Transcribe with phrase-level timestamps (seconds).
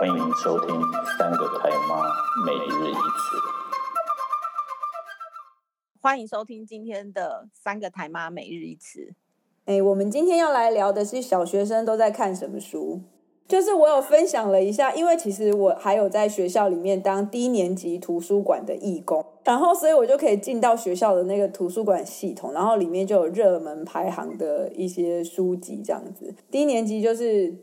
[0.00, 0.68] 欢迎收听
[1.18, 2.12] 《三个台妈
[2.44, 2.98] 每日一词》。
[6.00, 9.00] 欢迎收听今天的《三个台妈每日一词》。
[9.64, 13.00] 哎，我们今天要来聊的是小学生都在看什么书。
[13.46, 26.34] 就是我有分享了一下，因为其实我还有在学校里面当低年级图书馆的义工，然后所以我就可以进到学校的那个图书馆系统，然后里面就有热门排行的一些书籍这样子。
[26.50, 27.54] 低年级就是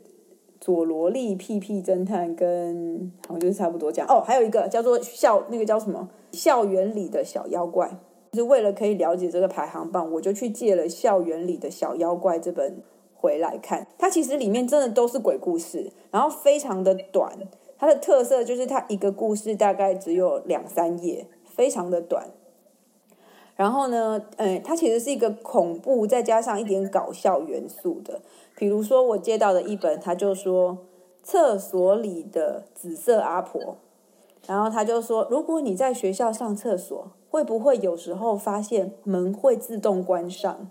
[0.62, 4.08] 佐罗力、屁屁侦探跟好像就是差不多这样。
[4.08, 7.98] 哦，还有一个叫做校那个叫什么校园里的小妖怪。
[8.30, 12.76] 就是为了可以了解这个排行榜，我就去借了《校园里的小妖怪》这本
[13.14, 13.86] 回来看。
[13.98, 17.36] 它其实里面真的都是鬼故事，然后非常的短。
[17.76, 22.30] 它的特色就是它一个故事大概只有两三页，非常的短。
[23.54, 28.22] 然后呢，嗯，它其实是一个恐怖再加上一点搞笑元素的。
[28.62, 30.78] 比如说我接到的一本，他就说
[31.20, 33.78] 厕所里的紫色阿婆，
[34.46, 37.10] 然后他就说，如果你在学校上厕所。
[37.28, 40.70] 会不会有时候发现门会自动关上？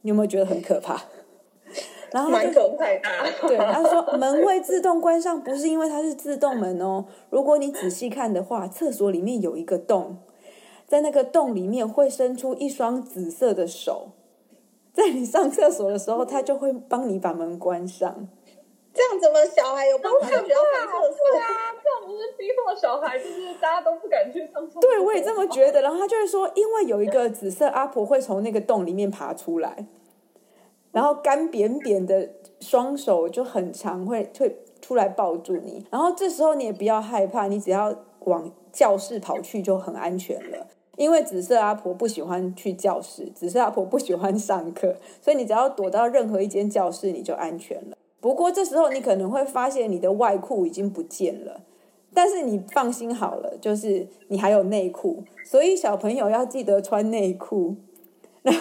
[0.00, 1.02] 你有没有觉得很可怕？
[2.10, 3.46] 然后蛮可怕的。
[3.46, 7.04] 对，他说门会自动关上，不是因为它是自动门哦。
[7.28, 10.16] 如果你仔细看的话，厕所里面有一个洞，
[10.88, 14.08] 在那个洞里面会伸出一双紫色的手，
[14.92, 18.28] 在你上厕所的时候，他就会帮你把门关上。
[18.94, 21.16] 这样怎么小孩有办法去学校上厕所？
[21.32, 24.82] 对啊，这样不是逼迫小孩，就是大家都不敢去上厕所。
[24.82, 25.80] 对，我也这么觉得。
[25.80, 29.86] 然后他就会说，因为有一个紫色阿婆会从那个洞里面爬出来，
[30.90, 32.28] 然后干扁扁的
[32.60, 35.86] 双手就很长，会会出来抱住你。
[35.90, 37.94] 然后这时候你也不要害怕，你只要
[38.26, 40.66] 往教室跑去就很安全了。
[40.96, 47.96] 因为紫色阿婆不喜欢去教室，紫色阿婆不喜欢上课，所以你只要躲到任何一间教室，你就安全了。
[48.20, 51.62] 不过这时候你可能会发现你的外裤已经不见了，
[52.14, 57.76] 但是你放心好了，就是你还有内裤，所以小朋友要记得穿内裤。
[58.42, 58.60] 然后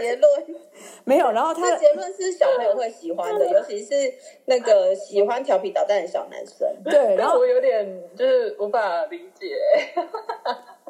[0.00, 0.46] 结论
[1.04, 3.92] 没有，然后他的结论是小朋友会喜欢的，尤其是
[4.46, 6.66] 那个喜欢调皮捣蛋的小男生。
[6.84, 9.54] 对，然后我有点就是无法理解。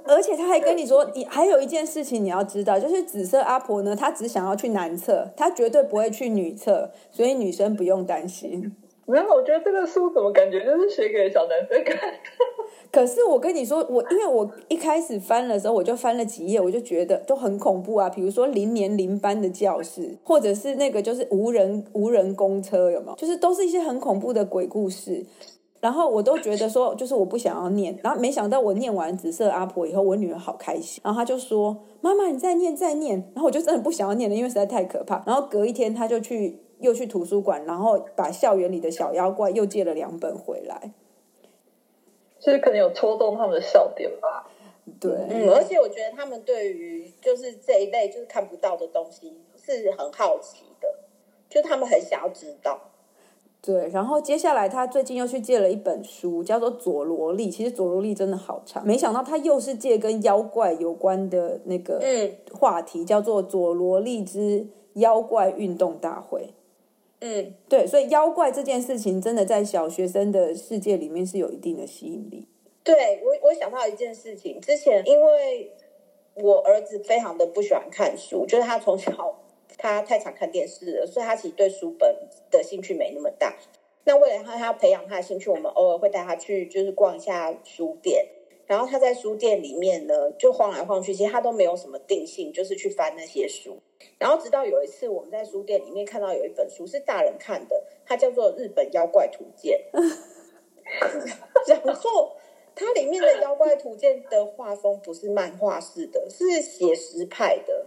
[0.07, 8.75] 而且他还跟你说，你还有一件事情你要知道，就是紫色阿婆呢，她只想要去男厕，她绝对不会去女厕，所以女生不用担心。
[9.07, 12.19] 没有，我觉得这个书怎么感觉就是写给小男生看的？
[12.91, 18.09] 可是我跟你说，我因为我一开始翻的时候，我就翻了几页，我就觉得都很恐怖啊。
[18.09, 23.17] 比如说零年零班的教室，或者是那个就是无人无人公车，有没有？
[23.17, 25.27] 就是都是一些很恐怖的鬼故事。
[25.84, 27.95] 然后我都觉得说，就是我不想要念。
[28.03, 30.99] 然后没想到我念完《紫色阿婆》以后，我女儿好开心。
[31.05, 35.23] 然后她就说：“妈妈，你再念，再念。”然后我就真的不想要念了，因为实在太可怕。
[35.27, 40.94] 然后隔一天，她就去又去图书馆，然后把校园里的小妖怪又借了两本回来。
[42.41, 44.50] 其实可能有戳中他们的笑点吧。
[44.99, 50.89] 对，嗯，而且我觉得他们对于就是这一类就是看不到的东西是很好奇的，
[51.50, 52.81] 就他们很想要知道。
[53.67, 57.51] 对，然后接下来他最近又去借了一本书，叫做《佐罗力》。
[57.51, 61.99] 其实佐罗力真的好长，没想到他又是借跟妖怪有关的那个
[62.53, 64.67] 话题，嗯、叫做《佐罗力之
[64.97, 66.41] 妖怪运动大会》。
[67.21, 72.47] 嗯，对，所以妖怪这件事情真的在小学生的世界里面是有一定的吸引力。
[72.83, 75.73] 对，我，我想到一件事情，之前因为
[76.35, 79.41] 我儿子非常的不喜欢看书，就是他从小。
[79.91, 83.56] 他太常看电视了，所以他其实对书本的兴趣没那么大。
[84.05, 88.27] 那为了他，他培养他的兴趣，我们偶尔会带他去，就是逛一下书店。
[88.67, 93.78] 然后他在书店里面呢，就晃来晃去，其实他都没有什么定性，就是去翻那些书。
[94.19, 99.78] 然后直到有一次，我们在书店里面看到有一本书是大人看的，它叫做《日本妖怪图鉴》。
[101.84, 102.37] 然后
[102.75, 107.87] 它里面的妖怪图鉴的画风不是漫画式的，是写实派的。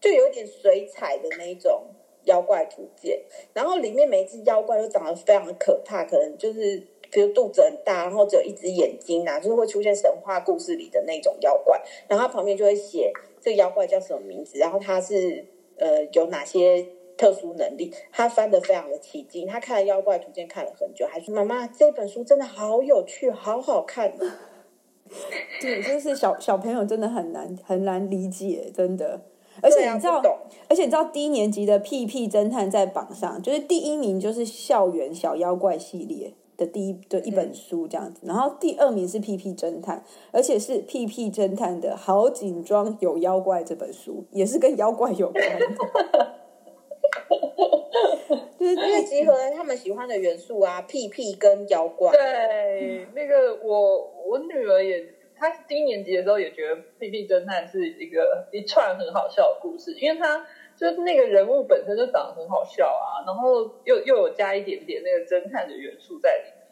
[0.00, 1.86] 就有点水彩的那种
[2.24, 11.80] 妖怪图鉴，然后里面每一只妖怪都长得非常的可怕，可能就是比如肚子很大，然后只有一只眼睛啊，就是会出现神话故事里的那种妖怪。
[12.08, 15.46] 然后他旁边就会写这个妖怪叫什么名字，然后它是
[15.78, 16.84] 呃有哪些
[17.16, 17.92] 特殊能力。
[18.10, 24.40] 他翻得非常的起劲，他看了妖怪图鉴看了很久，还说妈妈这本书真的好有趣，好好看啊。
[25.60, 29.22] 对，就是小小朋友真的很难很难理解，真的。
[29.62, 30.22] 而且你知道，
[30.68, 46.36] 而且你知道低年级的屁屁侦探在榜上，就是第一名就是校园小妖怪系列的第一的一本书这样子，然后第二名是屁屁侦探，而且是屁屁侦探的好紧装有妖怪这本书，也是跟妖怪有关的。
[48.58, 52.10] 就 就是因为集合了他们喜欢的元素啊，屁屁跟妖怪。
[52.10, 55.04] 对，那个我我女儿也，
[55.38, 66.66] 他低年级的时候也觉得《屁屁侦探》是一个一串很好笑的故事，因为他就是那个人物本身就长得很好笑啊，然后又又有加一点点那个侦探的元素在里面，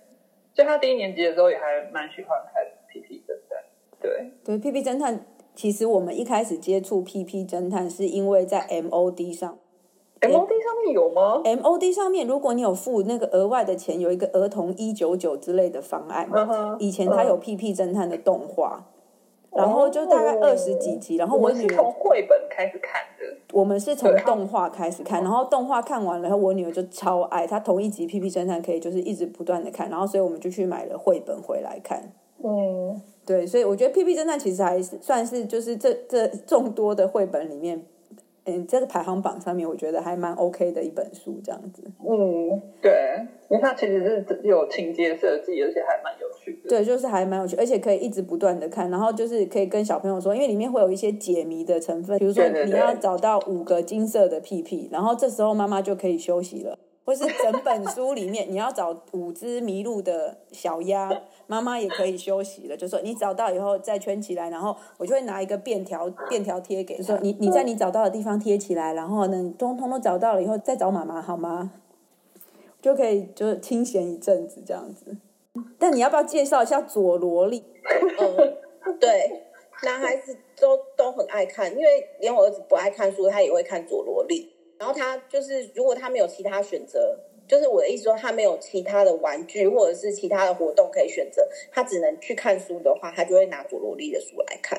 [0.55, 2.63] 所以她低年级的时候也还蛮喜欢看
[2.93, 3.59] 《屁屁侦探》。
[4.01, 5.19] 对对，《屁屁侦探》
[5.55, 9.59] 其实我们一开始接触《屁屁侦探》是因为在 MOD 上。
[10.29, 16.29] MOD 上面有吗？MOD 上面，如果你有付那个额外的钱，有一个儿童一九九之类的方案。
[16.31, 18.85] Uh -huh, 以前他有屁屁侦探的动画
[19.51, 19.59] ，uh -huh.
[19.59, 21.17] 然后就大概二十几集。
[21.17, 32.13] 然后我女儿从绘本开始看的，我们是从动画开始看，然后动画看完了，然后我女儿就超爱，她同一集屁屁侦探可以就是一直不断的看，然后所以我们就去买了绘本回来看。
[32.43, 37.83] 嗯、uh 对，所以我觉得屁屁侦探其实还是算是就是这这众多的绘本里面。
[38.47, 41.83] 嗯，这个排行榜上面，我觉得还蛮 OK 的一本书，这样子。
[42.01, 42.93] 嗯，对，
[43.49, 46.69] 因为它其实是有情节设计，而且还蛮有趣的。
[46.69, 56.79] 对，就是还蛮有趣，而且可以一直不断的看，然后就是可以跟小朋友说，因为里面会有一些解谜的成分，比如说你要找到五个金色的屁屁，然后这时候妈妈就可以休息了。
[57.05, 61.11] 或是整本书里面，你要找五只迷路的小鸭，
[61.47, 62.77] 妈妈也可以休息了。
[62.77, 71.73] 就说你找到以后再圈起来，然后我就会拿一个便条便条贴给，就说你你在你找到的地方贴起来，然后呢，你通通都找到了以后再找妈妈好吗？
[72.81, 75.17] 就可以就是清闲一阵子这样子。
[75.79, 77.65] 但你要不要介绍一下佐罗莉？
[78.19, 79.43] 嗯， 对，
[79.85, 81.85] 男孩子都都很爱看，因为
[82.21, 84.54] 连我儿子不爱看书，他也会看佐罗力。
[84.85, 94.79] 然后他就是，如果他没有其他选择，就是我的意思说，他没有其他的玩具或者是其他的活动可以选择，他只能去看书的话，他就会拿佐罗力的书来看。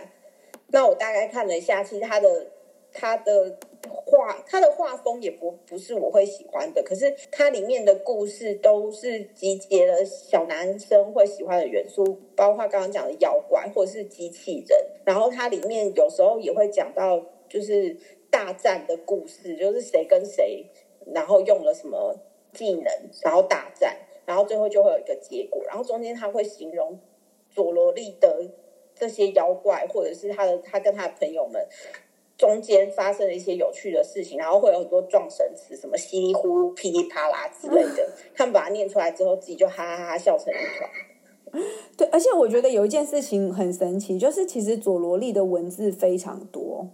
[0.67, 2.51] 那我大概看了一下，其实他的
[2.93, 3.57] 他的
[3.89, 14.79] 画，他的画风也不不是我会喜欢的，可是它里面的故事都是集结了小男生会喜欢的元素，包括刚刚讲的妖怪或者是机器人。
[15.03, 17.19] 然后它里面有时候也会讲到，
[17.49, 17.97] 就是。
[18.35, 20.65] 大战的故事，就是谁跟谁，
[21.13, 22.13] 然后用了什么
[22.51, 22.83] 技能，
[23.23, 25.63] 然后大战，然后最后就会有一个结果。
[25.65, 26.99] 然后中间他会形容
[27.49, 28.45] 佐罗利的
[28.93, 31.65] 这些妖怪，或者是他的他跟他的朋友们
[32.37, 38.09] 中间发生了一些有趣的事情，然后会有很多撞神词，什么稀里呼噜、噼里啪啦之类的。
[38.35, 41.63] 他们把它念出来之后，自己就哈哈哈笑成一团。
[41.95, 46.89] 对，而且我觉得有一件事情很神奇，就是其实佐罗利的文字非常多。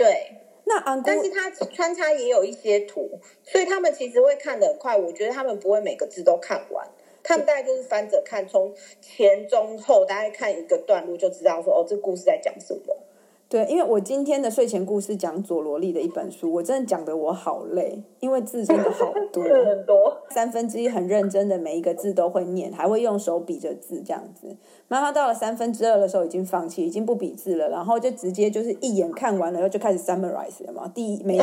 [0.00, 0.32] 对，
[0.64, 4.96] 那安，但是他穿插也有一些图，所以他们其实会看得很快。
[4.96, 6.88] 我觉得他们不会每个字都看完，
[7.22, 12.96] 他们大概就是翻着看，从前中后大概看一个段落就知道说，哦，这故事在讲什么。
[13.50, 24.56] 对，因为我今天的睡前故事讲佐罗力的一本书，我真的讲的我好累，因为字真的好多， 很多，三分之一很认真的每一个字都会念，还会用手比着字这样子。
[24.86, 31.34] 妈妈到了三分之二的时候已经放弃，已经不比字了，然后就直接就是一眼看完了，然后就开始 summarize 了嘛，第一每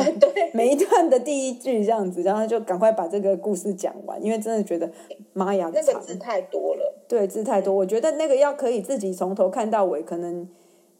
[0.54, 4.90] 每一段的第一句这样子，然后就赶快把这个故事讲完，因为真的觉得
[5.34, 10.48] 妈呀，那个字太多了，对，字太多，我觉得那个要可以自己从头看到尾，可能。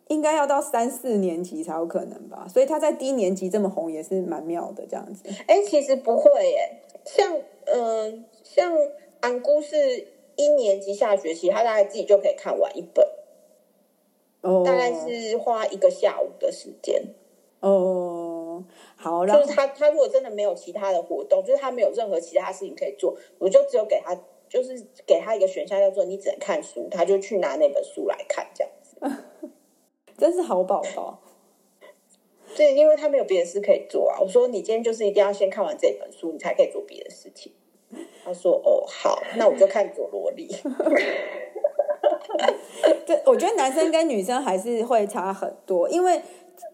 [0.09, 5.29] 应该要到三四年级才有可能吧，所以他在低年级这么红也是蛮妙的这样子。
[5.47, 8.73] 哎，其实不会耶，像嗯、呃，像
[9.21, 13.07] 安姑是一年级下学期，他大概自己就可以看完一本，
[14.41, 17.03] 哦，大概是花一个下午的时间。
[17.61, 18.65] 哦，
[18.97, 24.17] 好，就是他他如果真的没有其他的活动，就是他没有任何其他事情可以做，我就只有给他
[24.49, 28.97] 就是给他一个选项，叫做你只能看书，他就去拿那本书来看这样子。
[30.19, 31.21] 真是好宝宝，
[32.57, 34.19] 对，因为他没有别的事可以做啊。
[34.21, 37.53] 我说你今天就是一定要先看完这本书，你才可以做别的事情。
[38.25, 40.47] 他说：“哦，好，那我就看佐罗力。
[43.07, 46.21] ”对，我觉得男生跟女生还是会差很多，因为。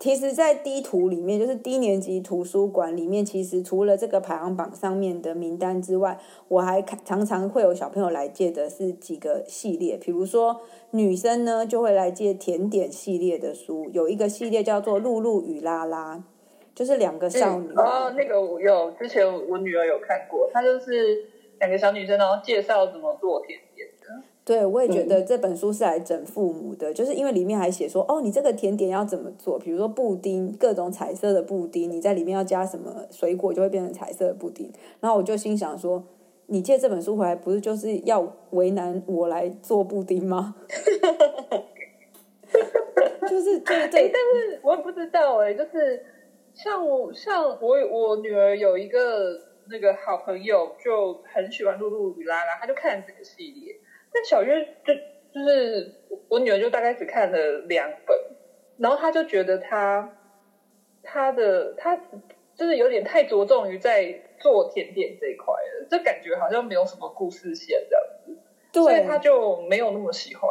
[0.00, 10.60] 其实，在低图里面，就是低年级图书馆里面，其实除了这个排行榜上面的名单之外，我还常常会有小朋友来借的是几个系列，比如说
[10.90, 16.16] 女生呢就会来借甜点系列的书，有一个系列叫做《露露与拉拉》，
[16.74, 17.68] 就是两个少女。
[17.76, 21.24] 哦，那个我有，之前我女儿有看过，她就是
[21.60, 23.58] 两个小女生，然后介绍怎么做甜。
[24.44, 29.58] 对，我也觉得这本书是来整父母的，嗯，就是因为里面还写说，哦，你这个甜点要怎么做？
[29.58, 34.70] 比如说布丁，各种彩色的布丁，你在里面要加什么水果，就会变成彩色的布丁。
[35.00, 36.04] 然后我就心想说，
[36.48, 40.54] 你借这本书回来，不是就是要为难我来做布丁吗？
[43.26, 46.04] 就是对对，但是我也不知道哎，就是
[46.52, 53.74] 像我像我我女儿有一个那个好朋友就很喜欢露露与拉拉，她就看了这个系列。
[54.14, 54.94] 但小月就
[55.34, 55.92] 就是
[56.28, 58.16] 我女儿就大概只看了两本，
[58.78, 60.16] 然后她就觉得她
[61.02, 61.96] 她的她
[62.54, 68.38] 就是有点太着重于在做甜点这一块了，就感觉好像没有什么故事线这样子，
[68.72, 70.48] 对所以她就没有那么喜欢。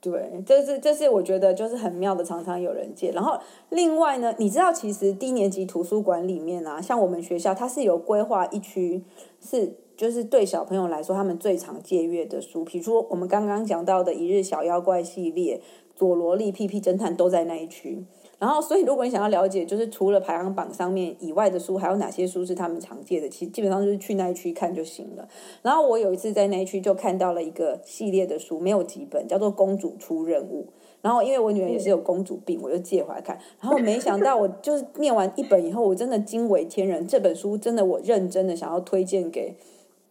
[0.00, 3.12] 对，这是这是我觉得就是很妙的，常常有人借。
[3.12, 3.38] 然后
[3.70, 9.04] 另外呢，你知道其实低年级图书馆里面啊，像我们学校它是有规划一区，
[9.40, 15.58] 是就是对小朋友来说他们最常借阅的书，比如说我们刚刚讲到的《一日小妖怪》系列，
[15.94, 18.04] 《佐罗力屁屁侦探》都在那一区。
[18.40, 25.28] 然后，所以如果你想要了解，就是除了排行榜上面以外的书，还有哪些书是他们常借的，其实基本上就是去那一区看就行了。
[25.62, 30.66] 然后我有一次在那一区就看到了一个系列的书，没有几本，叫做《公主出任务》。
[31.00, 33.38] 然后因为我女儿也是有公主病，我就借回来看。
[33.60, 37.06] 然后没想到我就是念完一本以后，我真的惊为天人。
[37.06, 39.54] 这本书真的我认真的想要推荐给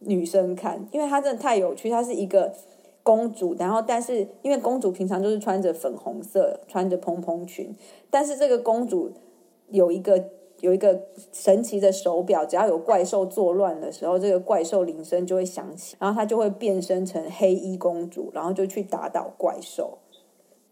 [0.01, 1.89] 女生看，因为她真的太有趣。
[1.89, 2.53] 她是一个。
[3.03, 7.75] 公主，然后但是因为公主平常就是穿着粉红色，穿着蓬蓬裙，
[8.11, 9.11] 但是这个公主
[9.69, 10.23] 有一个
[10.59, 19.97] 有一个神奇的手表，只要有怪兽作乱的时候，这个怪兽铃声就会响起，然后她就会变身成黑衣公主，然后就去打倒怪兽。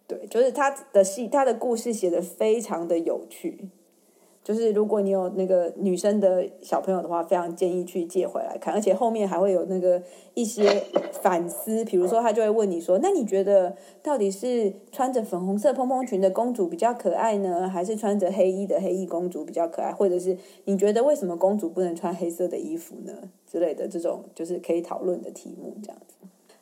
[0.06, 3.70] 对，就是她的戏，她的故事写得非常的有趣。
[4.50, 10.02] 就是如果你有那个女生的小朋友的话，非常建议去借回来看，而且后面还会有那个
[10.34, 10.82] 一些
[11.22, 19.92] 反思，比如说他就会问你说：“那你觉得到底是穿着粉红色蓬蓬裙的公主比较可爱呢，还是穿着黑衣的黑衣公主比较可爱？
[19.94, 23.14] 或者是你觉得为什么公主不能穿黑色的衣服呢？
[23.46, 26.16] 之类的这种就是可以讨论的题目，这样子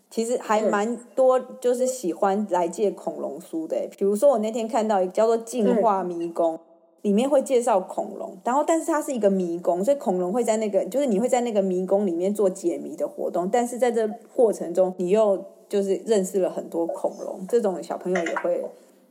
[0.10, 3.88] 其实还蛮多，就是喜欢来借恐龙书的。
[3.98, 6.56] 比如说我那天看到一个叫做《进化迷宫》。
[7.04, 18.66] 里面会介绍恐龙，然后但是它是一个迷宫，所以恐龙会在那个，就是你会在那个迷宫里面做解谜的活动，但是在这过程中，你又就是认识了很多恐龙，这种小朋友也会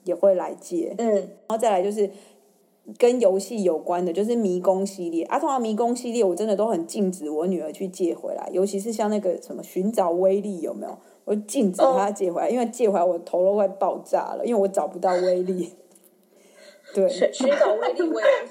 [0.04, 2.10] 也会来借，嗯，然后再来就是
[2.98, 10.98] 跟游戏有关的，就是迷宫系列，啊，通常迷宫系列我真的都很禁止我女儿去借回来，尤其是像那个什么寻找威力有没有？
[11.24, 15.72] 我禁止她借回来，因为借回来我头都快爆炸了，因为我找不到威力。
[16.96, 18.26] 对，寻找威力，我也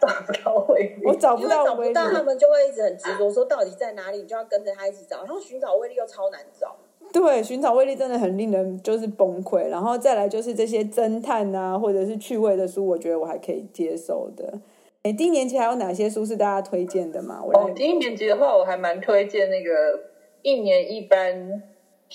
[0.00, 5.18] 找不到威力，我找不到威力，但他们就会一直很执着说到底在哪里，你就要跟着他一起找。
[5.18, 6.74] 然后寻找威力又超难找，
[7.12, 9.68] 对，寻找威力真的很令人就是崩溃。
[9.68, 14.58] 然后再来就是这些侦探啊，或者是趣味的书，我觉得我还可以接受的。
[15.02, 17.42] 哎，低年级还有哪些书是大家推荐的吗？
[17.44, 20.00] 我哦，低年级的话，我还蛮推荐那个
[20.40, 21.62] 一年一班。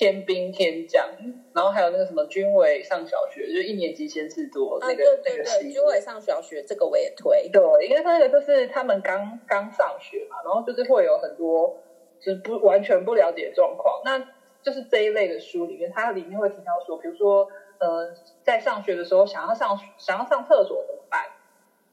[0.02, 1.08] 天兵天将，
[1.54, 7.48] 然后还有那个什么军委上小学，就是一年级先试做那个、啊、对对对那个系军委上小学这个我也推。
[7.50, 11.78] 对，因为他那个就是他们刚刚上学嘛，然后就是会有很多
[12.20, 14.18] 就是不完全不了解的状况，那
[14.64, 21.28] 就是这一类的书里面，它里面会提到说，比如说呃，在上学的时候想要上想要上厕所怎么办，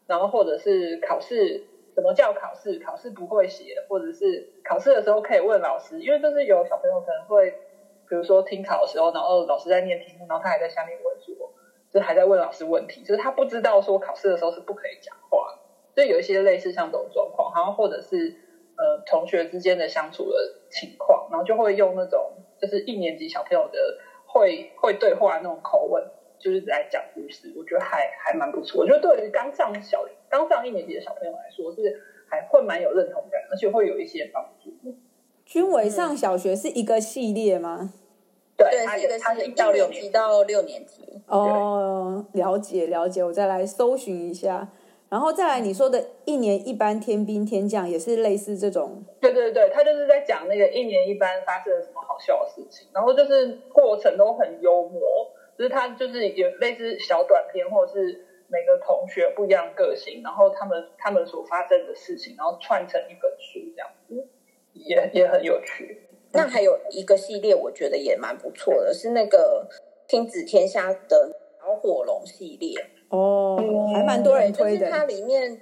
[0.06, 1.62] 然后或者是考试，
[1.94, 2.78] 什么叫考试？
[2.78, 7.54] 考试不会写，或者是考试的时候可以问老师，因为就是有小朋友可能会。
[8.08, 11.52] 比如说听考的时候，然后老师在念题目，然后他还在下面问说，
[11.90, 15.58] 就还在问老师问题，就是他不知道说考试的时候是不可以讲话，
[15.94, 18.34] 所以有一些类似像这种状况，然后或者是
[18.76, 20.36] 呃同学之间的相处的
[20.70, 26.02] 情况，然后就会用那种就是一年级小朋友的会会对话那种口吻，
[26.38, 28.80] 就是来讲故事，我觉得还还蛮不错。
[28.80, 32.00] 我觉得对于刚上小刚上一年级的小朋友来说，是
[32.30, 34.72] 还会蛮有认同感，而且会有一些帮助。
[35.46, 37.94] 军委上小学是一个系列吗？
[38.58, 41.22] 对，是一个系列，一到六年级到六年级。
[41.28, 44.68] 哦，了解了解，我再来搜寻一下。
[45.08, 49.04] 然后再来你说的一年一班天兵天将也是类似这种。
[49.20, 55.00] 对对对，他就是在讲那个一年一班发生了什么好笑的事情，然后就是过程都很幽默，
[55.56, 64.28] 就是他就是有类似小短片，或者是每个同学不一样个性，然后他们他们所发生的事情，然后串成一本书这样子。
[64.74, 66.07] 也也很有趣。
[66.32, 69.66] 那还有一个系列，我觉得也蛮不错的，是那个
[70.06, 72.74] 亲子天下的小火龙系列
[73.08, 73.56] 哦，
[73.94, 74.78] 还蛮多人推的。
[74.78, 75.60] 就是它里面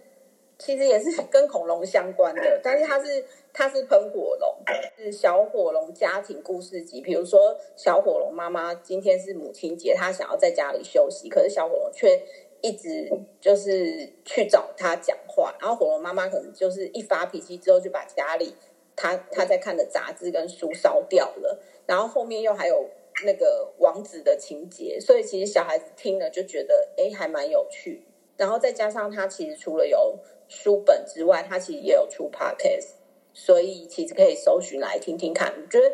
[0.59, 4.57] 其实也是跟恐龙相关的，但是它是它是喷火龙，
[4.97, 7.01] 是小火龙家庭故事集。
[7.01, 12.21] 比如说，小火龙妈妈今天是母亲节，她想要在家里休息，可是小火龙却
[12.61, 13.09] 一直
[13.41, 18.55] 就是去找他讲话，然后火龙妈妈可能就是一发脾气之后就把家里。
[18.97, 22.89] 他他在看的杂志跟书烧掉了，然后后面又还有
[23.25, 28.03] 那个王子的情节，所以其实小孩子听了就觉得哎，还蛮有趣。
[28.37, 32.91] 然后再加上他其实除了有书本之外，他其实也有出 podcast，
[33.33, 35.55] 所以其实可以搜寻来听听看。
[35.57, 35.91] 我觉得，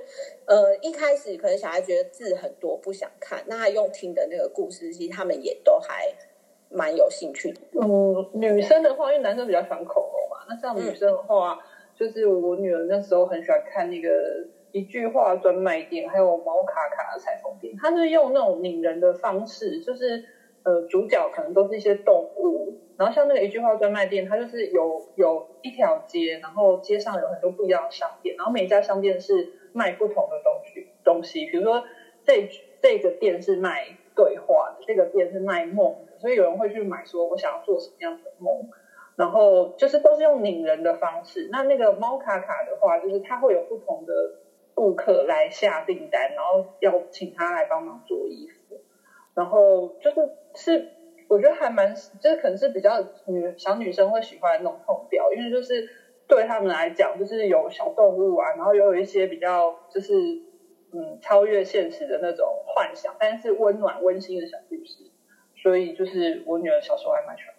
[0.47, 6.13] 呃，一开始可能小孩觉得字很多不想看，那他用听的那个故事，其实他们也都还
[6.69, 7.55] 蛮有兴趣。
[7.81, 11.65] 嗯，女生的话，因为男生比较喜欢恐龙嘛，那像女生的话，
[12.03, 14.09] 就是我女儿那时候很喜欢看那个
[14.73, 20.25] 一句话专卖店，还有毛卡卡的裁缝店，它是用那种拟人的方式，就是。
[20.65, 31.83] 呃，主角可能都是一些动物，然后像那个一句话专卖店，它就是有有一条街，然后街上有很多不一样的商店，然后每一家商店是卖不同的东西东西，比如说
[32.25, 32.49] 这
[32.81, 38.55] 这个店是卖对话的，这个店是卖梦的，所以有人会去买，说我想要做什么样的梦，
[39.23, 41.49] 然后就是都是用拧人的方式。
[41.53, 44.13] 那那个猫卡卡的话，就是它会有不同的
[44.75, 48.81] 顾客来下订单，然后要请他来帮忙做衣服，
[49.35, 50.17] 然后就是。
[50.55, 50.87] 是，
[51.29, 55.89] 我觉得还蛮，就是可能是比较女小女生会喜欢那种痛调，因为就是
[56.29, 60.13] 对他们来讲，就是有小动物啊，然后又有一些比较就是
[60.93, 65.11] 嗯超越现实的那种幻想，但是温暖温馨的小故事，
[65.63, 67.52] 所以就是我女儿小时候还蛮喜欢。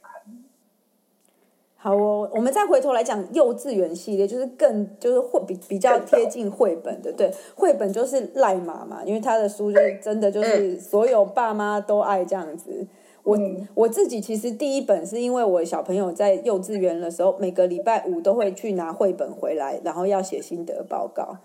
[1.84, 12.88] 好哦，我们再回头来讲幼稚园系列，就是更就是会比比较贴近绘本的，对，绘本就是赖马嘛，因为他的书就是真的就是所有爸妈都爱这样子。
[13.24, 13.38] 我
[13.74, 21.36] 我自己其实第一本是因为我小朋友在幼稚园的时候，每个礼拜五都会去拿绘本回来，然后要写心得报告，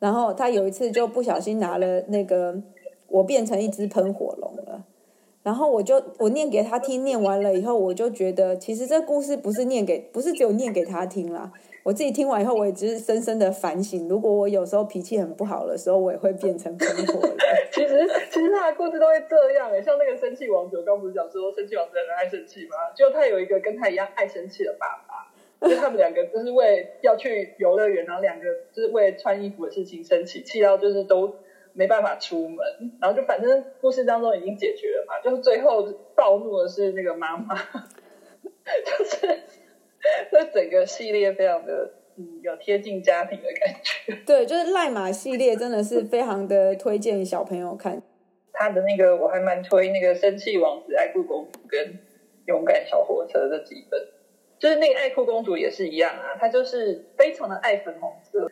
[0.00, 2.60] 然后他有一次就不小心拿了那个
[3.06, 4.65] 我变成一只喷火龙了。
[5.46, 11.52] 然后我就我念给他听，念完了以后，我就觉得其实这故事不是念给，不是只有念给他听啦。
[11.84, 14.08] 我自己听完以后，我也只是深深的反省。
[14.08, 17.20] 如果我有时候脾气很不好的时候，我也会变成喷火。
[17.70, 22.74] 其实其实他的故事都会这样诶，像那个生气王子，我刚不是讲说生气王子很爱生气吗？
[22.96, 31.36] 就他有一个跟他一样爱生气的爸爸，就他们两个就是为要去游乐园，然后两个就是为穿衣服的事情生气，气到就是都。
[31.76, 32.58] 没办法出门，
[33.00, 37.54] 然后就反正故事当中已经解决了嘛，就是最后暴怒的是那个妈妈，
[38.84, 39.40] 就是
[40.32, 44.16] 这整个系列非常的嗯有贴近家庭的感觉。
[44.24, 48.02] 对，就是赖马系列真的是非常的推荐小朋友看。
[48.54, 51.98] 他的那个我还蛮推那个生气王子、爱哭公主跟
[52.46, 54.00] 勇敢小火车这几本，
[54.58, 58.50] 就是那个爱哭公主也是一样啊，她就是非常的爱粉红色，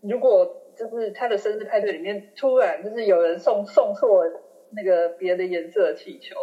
[0.00, 0.62] 如果。
[0.76, 4.22] 就是他的生日派对里面，突然就是有人送送错
[4.70, 6.36] 那个别的颜色的气球，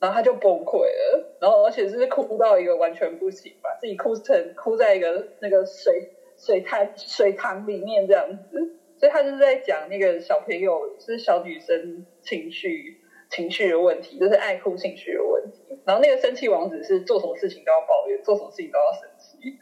[0.00, 19.58] 然后他就崩溃了，然后而且是哭到一个完全不行，把自己哭成哭在一个那个水水潭水塘里面这样子，所以他就是在讲那个小朋友，就是小女生情绪情绪的问题，就是爱哭情绪的问题，然后那个生气王子是做什么事情都要抱怨，做什么事情都要生气，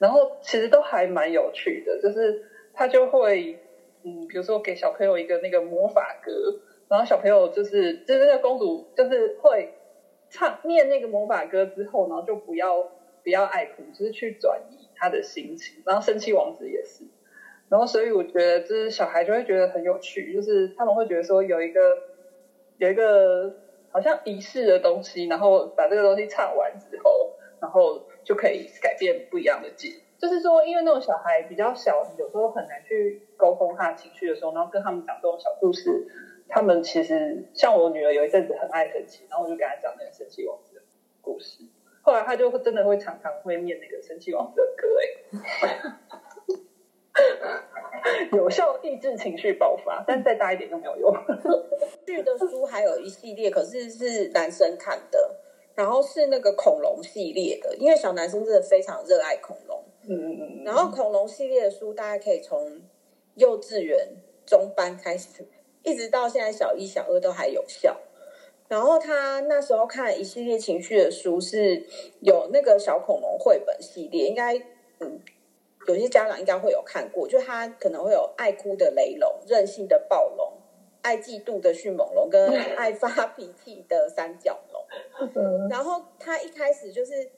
[0.00, 2.50] 然后其实都还蛮有趣的，就是。
[2.76, 3.58] 他就会，
[4.04, 9.72] 嗯，比如说给小朋友一个那个魔法歌，然后小朋友就是就是那个公主就是会
[10.28, 12.82] 唱念那个魔法歌之后，然后就不要
[13.24, 15.82] 不要爱哭，就是去转移他的心情。
[15.86, 17.04] 然后生气王子也是，
[17.68, 21.80] 然后所以我觉得就是小孩就会觉得很有趣，就是他们会觉得说有一个
[22.76, 23.56] 有一个
[23.90, 29.88] 好像仪式的东西，然后把这个东西唱完之后，然后就可以改变不一样的结。
[30.18, 36.08] 就是说，因为那种小孩比较小，有时候很难去沟通他情绪的时候，然后跟他们讲这种小故事，
[36.48, 40.82] 他们其实像我女儿有一阵子很爱生气，然后我就跟她讲那个生气王子的
[41.20, 41.64] 故事，
[42.00, 44.86] 后来她就真的会常常会念那个生气王子的歌，
[45.62, 45.76] 哎，
[48.32, 51.14] 有效抑制情绪爆发，但再大一点就没有用。
[52.06, 55.36] 剧的书还有一系列，可是是男生看的，
[55.74, 59.84] 然后是那个恐龙系列的，因为小男生真的非常热爱恐龙。
[60.08, 62.80] 嗯嗯嗯，然后恐龙系列的书，大家可以从
[63.34, 64.08] 幼稚园
[64.46, 65.46] 中班开始，
[65.82, 67.96] 一直到现在小一、小二都还有效。
[68.68, 71.86] 然后他那时候看一系列情绪的书，是
[72.20, 74.56] 有那个小恐龙绘本系列，应该
[75.00, 75.20] 嗯，
[75.88, 80.52] 有些家长应该会有看过，就他可能会有爱哭的雷龙、任性的暴龙、
[81.02, 85.68] 爱嫉妒的迅猛龙跟 爱发脾气的三角龙。
[85.68, 87.30] 然后他一开始就是。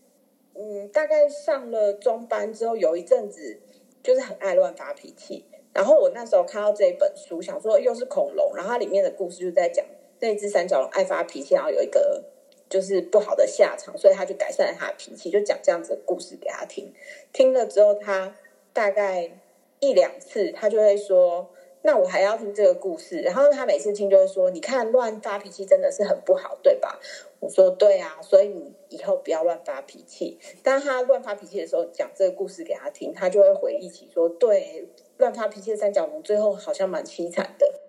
[0.61, 3.61] 嗯，大概上了中班之后，有一阵子
[4.03, 5.45] 就是很爱乱发脾气。
[5.73, 9.85] 然后我那时候看到这一本书，想说又是恐龙，然后它里面的故事就在讲
[10.19, 12.25] 那只三角龙爱发脾气，然后有一个
[12.69, 16.93] 就是不好的下场，所以他就改善了他的脾气，就讲这样子的故事给他听。
[17.33, 18.35] 听了之后，他
[18.73, 19.31] 大概
[19.79, 21.49] 一两次，他就会说
[21.83, 23.21] 那我还要听这个故事。
[23.21, 27.01] 然后他每次听就会说：“你看，乱发脾气真的是很不好，对吧？”
[27.41, 37.81] 我说：“对啊，所以你以后不要乱发脾气。”当他乱发脾气的时候，讲这个故事给他听，他就会回忆起说：“对，乱发脾气的三角龙最后好像蛮凄惨的。”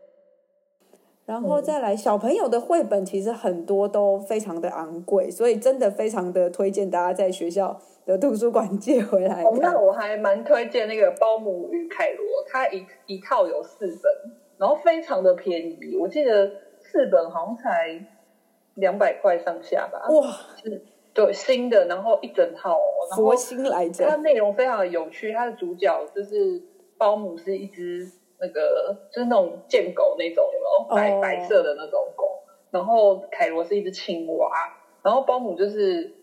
[1.30, 9.44] 然后再来，小朋友的绘本其实很多都非常的昂贵，所以真的非常的推荐大家在学校的图书馆借回来。
[9.44, 12.18] 哦，那我还蛮推荐那个《包姆与凯罗》，
[12.52, 18.04] 它一一套有四本，然后非常的便宜，我记得四本好像才
[18.74, 20.10] 两百块上下吧。
[20.10, 20.32] 哇，
[20.63, 20.82] 是，
[21.13, 22.76] 对，新的，然后一整套，
[23.15, 24.04] 佛心来着。
[24.10, 26.60] 它内容非常的有趣，它的主角就是
[26.98, 28.10] 包姆是一只。
[28.41, 31.21] 那个就是那种贱狗那种，然后白、oh.
[31.21, 32.39] 白色的那种狗，
[32.71, 34.49] 然后凯罗是一只青蛙，
[35.04, 36.15] 然后包姆就是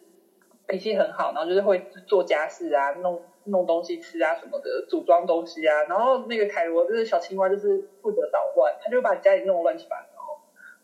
[0.67, 10.17] 脾气很好，然后就是会做家事啊，弄弄东西吃啊什么的，组装东西啊，然后那个凯罗就是小青蛙，就是负责捣乱，他就把家里弄得乱七八糟，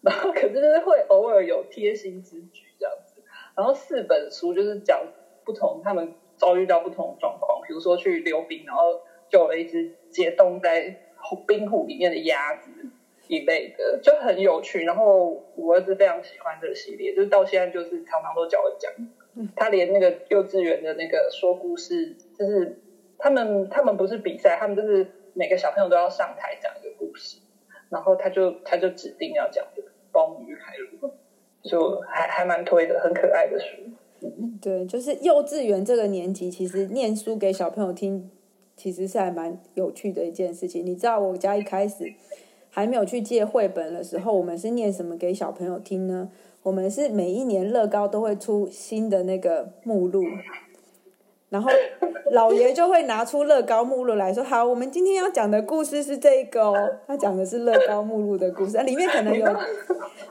[0.03, 3.23] 然后可是就是会偶尔有贴心之举这样子，
[3.57, 5.03] 然后四本书就是讲
[5.47, 11.09] 不同他们遭遇到不同的状况，比如说去溜冰，然后救了一只解冻在。
[11.47, 12.71] 冰湖里面的鸭子
[13.29, 18.93] 一类的就很有趣，然后我儿子非常喜欢这个系列，就是到现在就是常常都叫我讲，
[19.57, 22.83] 他连那个幼稚园的那个说故事，就是
[23.19, 27.39] 他们他们不是比赛，他们就是每个小朋友都要上台讲一个故事，
[27.89, 31.11] 然后他就他就指定要讲这个《包姆与凯罗》，
[31.63, 33.67] 就还还蛮推的，很可爱的书。
[34.61, 38.31] 对，就是幼稚园这个年级，其实念书给小朋友听。
[38.83, 40.85] 其实是还蛮有趣的一件事情。
[40.85, 42.13] 你知道我家一开始
[42.69, 46.29] 还没有去借绘本的时候，我们是念什么给小朋友听呢？
[46.65, 50.25] 我们是每一年乐高都会出新的那个目录，
[51.49, 51.71] 然后
[52.33, 56.75] 老爷就会拿出乐高目录来说：“好，我们今天要讲的故事是这个哦。”
[57.07, 59.47] 他讲的是乐高目录的故事，里面可能有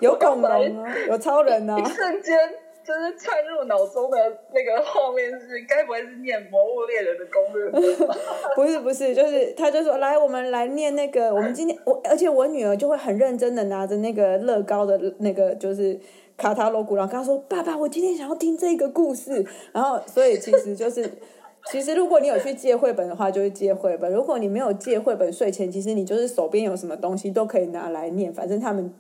[0.02, 0.50] 有恐龙
[0.84, 2.38] 啊，有超人啊， 瞬间。
[2.84, 4.18] 就是窜入脑中的
[4.54, 7.70] 那个画面是，该不会是念《魔物猎人》的攻略？
[8.56, 16.00] 不是不是，就是他就说，来，我们来念那个，我们今天我而且我女儿就会很认真的拿着那个乐高的那个就是
[16.38, 21.08] 卡塔罗古，然后跟他说：“爸爸，我今天想要听这个故事。”然后所以其实就是，
[21.72, 28.92] 其实如果你有去借绘本的话，就会借绘本；如果你没有借绘本，睡前其实你就是手边有什么东西都可以拿来念，反正他们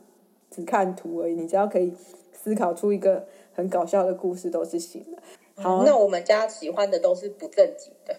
[0.52, 1.91] 只看图而已，你只要可以
[2.32, 3.26] 思考出一个。
[3.53, 5.21] 很搞笑的故事都是行的。
[5.61, 8.15] 好，那我们家喜欢的都是不正经的。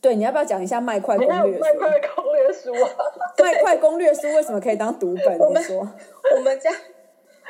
[0.00, 1.60] 对，你要不要讲一下麦块攻略书？
[1.60, 2.90] 麦块攻略书啊，
[3.38, 5.38] 麦块攻略书为什么可以当读本？
[5.38, 5.88] 我们说，
[6.34, 6.70] 我们家，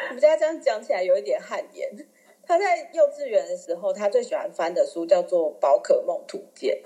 [0.09, 1.89] 我们家这样讲起来有一点汗颜。
[2.45, 6.79] 他在幼稚园的时候，他最喜欢翻的书叫做《宝可梦图鉴》，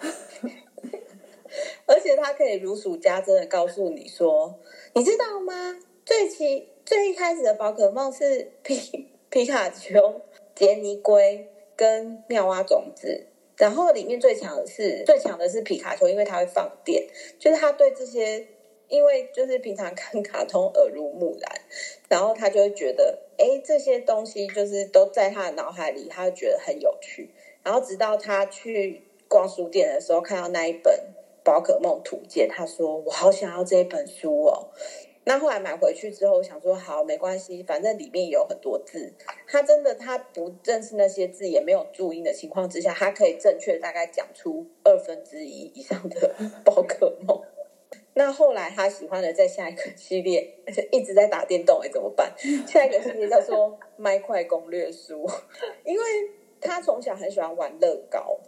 [1.86, 4.60] 而且他可以如数家珍的告诉你说，
[4.94, 5.80] 你知道吗？
[6.04, 9.08] 最起最一开始的宝可梦是皮。
[9.36, 10.22] 皮卡丘、
[10.54, 11.46] 杰尼龟
[11.76, 13.26] 跟妙蛙种子，
[13.58, 17.06] 然后里面最强的是最强的是皮卡丘，因为它会放电，
[17.38, 18.46] 就是他对这些，
[18.88, 21.60] 因为就是平常看卡通耳濡目染，
[22.08, 27.28] 然后他就会觉得，哎，这些东西就是都在他的脑海里，他就觉得很有趣。
[27.62, 30.94] 然后直到他去逛书店的时候，看到那一本
[31.44, 34.70] 《宝可梦图鉴》，他说：“我好想要这一本书哦。”
[35.28, 39.12] 那后来买回去之后，想说好没关系，反正里面有很多字。
[39.48, 46.32] 他真的他不认识那些字，也没有注音的情况之下，他可以正确大概讲出二分之一以上的
[46.64, 47.42] 宝可梦。
[48.14, 50.48] 那后来他喜欢的在下一个系列，
[50.92, 52.32] 一直在打电动，哎，怎么办？
[52.64, 55.26] 下一个系列叫做《麦块攻略书》，
[55.84, 56.02] 因为
[56.60, 58.38] 他从小很喜欢玩乐高。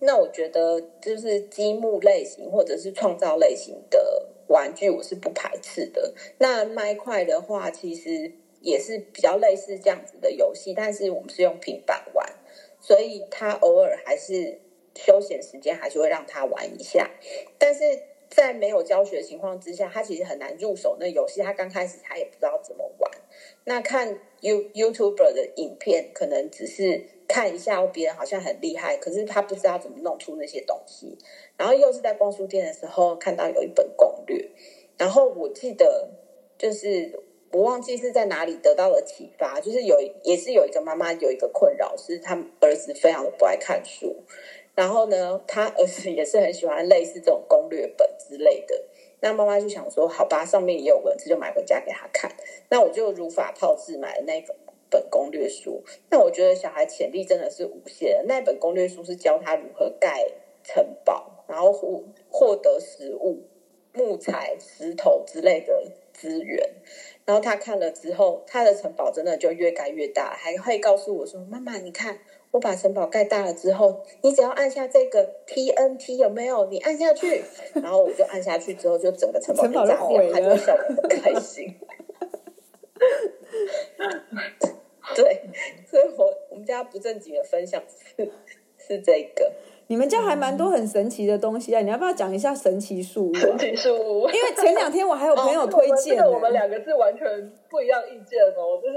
[0.00, 4.13] 那我觉得就是积木类型或者是创造类型的。
[4.54, 6.14] 玩具我是不排斥的。
[6.38, 12.24] 那麦块的话，其实也是比较类似这样子的游戏，但是我们是用平板玩，
[12.80, 14.60] 所以他偶尔还是
[14.94, 17.10] 休闲时间还是会让他玩一下。
[17.58, 17.82] 但是
[18.30, 21.42] 在没有教学情况之下，他其实很难入手那游戏。
[21.42, 23.10] 他刚开始他也不知道怎么玩。
[23.64, 31.16] 那看 You YouTuber 的影片，可能只是看一下，别人好像很厉害，可是他不知道怎么弄出那些东西。
[31.56, 34.50] 然后又是在逛书店的时候看到有一本攻略，
[34.98, 36.10] 然后我记得
[36.58, 37.18] 就是
[37.52, 44.16] 我忘记是在哪里得到了启发，就是有也是有一个妈妈有一个困扰，是他儿子非常的不爱看书，
[44.74, 48.84] 然后呢，他儿子也是很喜欢类似这种攻略本之类的，
[49.20, 52.30] 那妈妈就想说，好吧，上面也有文字，就买回家给他看。
[52.68, 54.56] 那我就如法炮制买了那本
[54.94, 55.82] 本攻略书。
[56.10, 60.26] 那我觉得小孩潜力真的是无限的，那本攻略书是教他如何盖
[60.62, 61.32] 城堡。
[61.46, 63.42] 然后获获得食物，
[63.92, 66.70] 木材、石头之类的资源。
[67.26, 72.18] 然后他看了之后，他的城堡真的就越盖越大，还会告诉我说：“妈妈，你看，
[72.50, 76.64] 我把城堡盖大了之后，你只要按下这个 TNT 有没有？
[76.70, 77.42] 你按下去，
[77.74, 81.78] 然后我就按下去之后，就整个城堡就炸掉，他就笑得很开心。
[85.14, 85.42] ”对，
[85.88, 88.30] 所以我我们家不正经的分享是
[88.78, 89.52] 是这个。
[89.86, 91.80] 你们家还蛮多很神奇的东西啊！
[91.82, 93.34] 你要不要讲一下神奇树屋？
[93.34, 98.80] 神奇树屋，因为前两天我还有朋友推荐、欸哦，我们两个是完全不一样意见哦。
[98.82, 98.96] 就是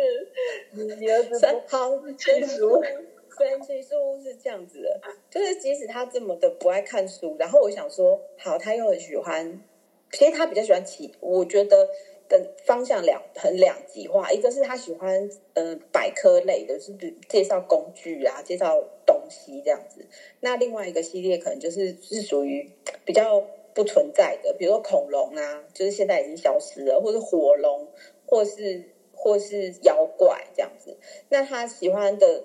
[0.71, 9.61] 你你儿子神好神奇树屋，神奇树屋是这样子的，就是即使他这么的不爱看书，然后我想说，好，他又很喜欢，
[10.13, 11.89] 其实他比较喜欢骑，我觉得。
[12.29, 16.93] 的方向两很两极化，一个是他喜欢呃百科类的，是
[17.27, 20.05] 介绍工具啊，介绍东西这样子。
[20.39, 22.69] 那另外一个系列可能就是是属于
[23.05, 27.87] 比较不存在的，比如说恐龙啊，就是现在已经消失了，或是火龙，
[28.25, 30.97] 或是或是妖怪这样子。
[31.29, 32.43] 那他喜欢的。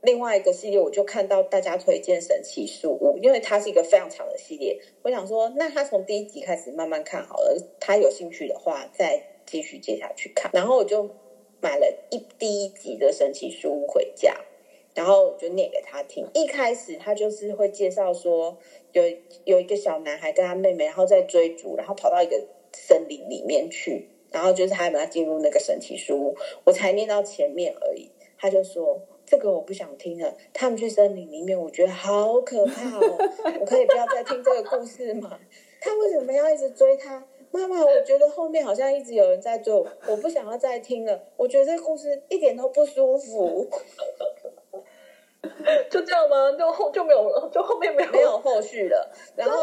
[0.00, 4.80] 另外一个系列，我就看到大家推荐《神奇树屋》，因为它是一个非常长的系列。
[5.02, 10.52] 我想说，那他从第一集开始慢慢看好了，他有兴趣的话，再继续接下去看。
[10.54, 11.10] 然后我就
[11.60, 14.36] 买了一第一集的《神奇树屋》回家，
[14.94, 16.24] 然后就念给他听。
[16.32, 18.56] 一开始他就是会介绍说，
[18.92, 19.02] 有
[19.42, 22.40] 有一个小男孩跟他妹妹，然后在追逐，然后跑到一个
[22.72, 26.36] 森林里面去，然后就是他们要进入那个神奇树屋。
[26.62, 29.02] 我才念到前面而已，他就说。
[29.30, 30.34] 这个我不想听了。
[30.54, 33.18] 他们去森林里面，我觉得好可怕哦！
[33.60, 35.38] 我可以不要再听这个故事吗？
[35.80, 37.22] 他为什么要一直追他？
[37.50, 41.20] 妈妈，我觉得后面好像一直有人在追我，我不想要再听了。
[41.36, 43.68] 我觉得这个故事一点都不舒服。
[45.90, 46.52] 就这样吗？
[46.58, 47.50] 就后就没有了？
[47.52, 49.12] 就后面没有没有后续了？
[49.36, 49.62] 然后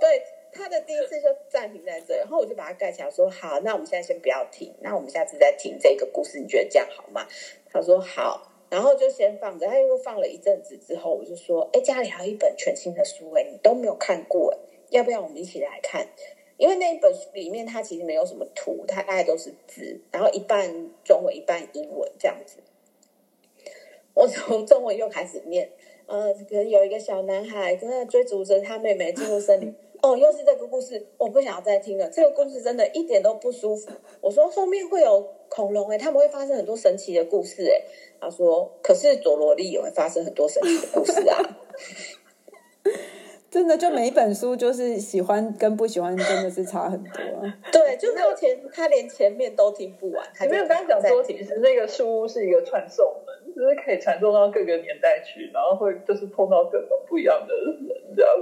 [0.00, 7.26] 对他的第一次就暂停在这，然后我就把它盖起来，说好，那我们现在先不要听，那我们下次再听这个故事，你觉得这样好吗？
[7.70, 8.55] 他说好。
[8.68, 14.58] 然后就先放着，他又放了一阵子之后，我就说：“哎，家里还有一本全新的书，哎，你都没有看过，哎，
[14.90, 16.06] 要不要我们一起来看？
[16.56, 22.58] 因为那一本书里面它其实没有什么图，它大概都是字，然后一半中文一半英文这样子。
[24.14, 25.70] 我从中文又开始念，
[26.06, 29.74] 呃，可能有一个小男孩正在追逐着他妹妹进入森林。
[30.02, 32.08] 哦，又是这个故事，我不想要再听了。
[32.10, 33.90] 这个故事真的一点都不舒服。
[34.20, 37.82] 我说后面会有恐龙，哎，他们会发生很多神奇的故事，哎。”
[38.18, 41.36] 他说：“可是佐罗力也会发生很多神奇的故事啊！
[43.50, 47.12] 真的，就每一本书，就是喜欢跟不喜欢，真的是差很多。
[47.70, 50.26] 对，就是他前他连前面都听不完。
[50.34, 58.32] 他没有刚刚讲说，其实那个书屋是一个传送门，就是可以传送到各个年代去，然后会就是碰到各种不一样的人这样。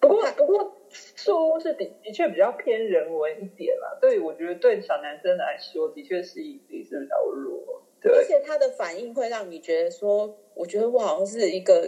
[0.00, 3.96] 不过，不过书是的的确比较偏人文一点啦。
[4.00, 11.86] 对，我觉得对小男生来说，的确是一定是比较弱。”对而且他的反应会让你觉得说，我觉得我好像是一个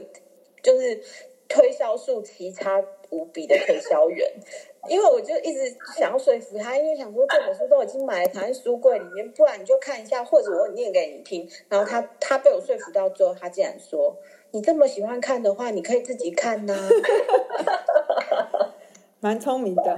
[0.63, 1.01] 就是
[1.49, 4.31] 推销术奇差无比的推销员，
[4.91, 11.49] 因为我就一直想要说服他，因为想说这本书都已经买了，躺在书柜里面，不然你就看一下，或者我念给你听。
[11.71, 14.15] 然后他他被我说服到最后，他竟然说
[14.53, 16.75] ：“你这么喜欢看的话，你可以自己看呐、”
[19.23, 19.97] 蛮聪明的。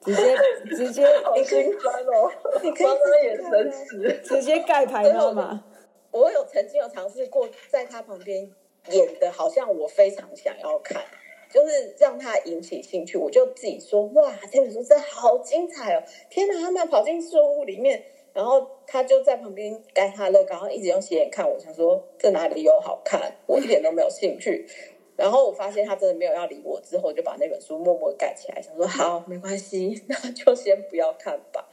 [0.00, 0.36] 直接
[0.76, 2.30] 直接，好心酸哦！
[2.62, 5.64] 你可以眼神死，直接盖牌了吗？
[6.12, 8.48] 我有曾经有尝试过在他旁边
[8.90, 11.02] 演的，好像我非常想要看，
[11.50, 13.18] 就是让他引起兴趣。
[13.18, 16.02] 我就自己说：“哇，这本书真的好精彩哦！
[16.30, 23.34] 天哪，他们跑进树屋里面，然后他就在旁边盖他乐高，然后一直用斜眼看我，想说这哪里有好看？
[23.46, 24.68] 我一点都没有兴趣。”
[25.16, 31.64] 然后我发现他真的没有要理我，之后就把那本书默默盖起来，想说好，没关系，那就先不要看吧。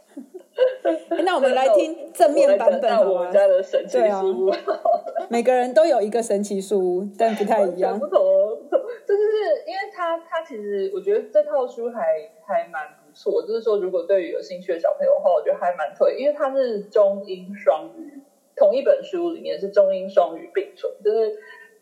[1.23, 3.11] 那我们来听 正面版本好吗？
[3.11, 4.51] 我们家的神奇树屋，
[5.29, 7.97] 每个人都有一个神奇树屋，但不太一样。
[7.97, 8.21] 不同，
[8.69, 18.21] 这就是因为他他其实我觉得这套书还还蛮不错，就是说如果对于有兴趣的小朋友的话，我觉得还蛮推，因为它是中英双语，
[18.55, 21.39] 同一本书里面是中英双语并存，就是。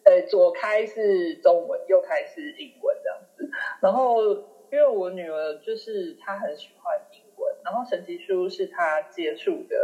[0.09, 3.47] 呃，左开是中文，右开是英文这样子。
[3.79, 4.23] 然后，
[4.71, 9.77] 因为我女儿就是她很喜欢英文，然后神奇书是她接触的，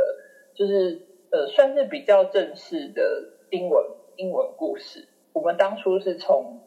[0.56, 1.00] 就是
[1.32, 3.86] 呃，算是比较正式的英文
[4.16, 5.08] 英文故事。
[5.32, 6.60] 我们当初是从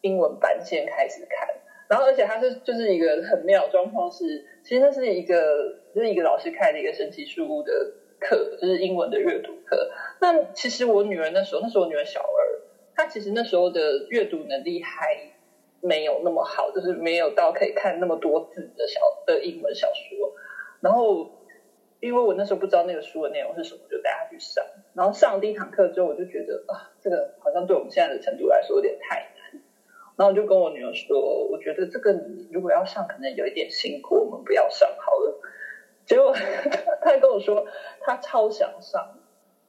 [0.00, 1.46] 英文版先开始看，
[1.90, 9.90] 然后而且它是就是一个很妙的状况是，其实那是一个就是一个老师开的一个神奇书屋的课，就是英文的阅读课。
[10.22, 12.53] 那其实我女儿那时候，那时候我女儿小二。
[12.94, 15.32] 他其实那时候的阅读能力还
[15.80, 20.32] 没有那么好，就是没有到可以看那么多字的小的英文小说。
[20.80, 21.30] 然后，
[22.00, 24.64] 因为我那时候不知道那个书的内容是什么，就带他去上。
[24.94, 29.62] 然后上第一堂课之后，我就觉得啊，这个好像对我们现在的程度来说有点太难。
[30.16, 31.18] 然后我就跟我女儿说，
[31.50, 35.40] 我觉得这个你如果要上，可能有一点辛苦，我们不要上好了。
[36.06, 36.32] 结果
[37.02, 37.66] 他还跟我说，
[38.00, 39.18] 他超想上。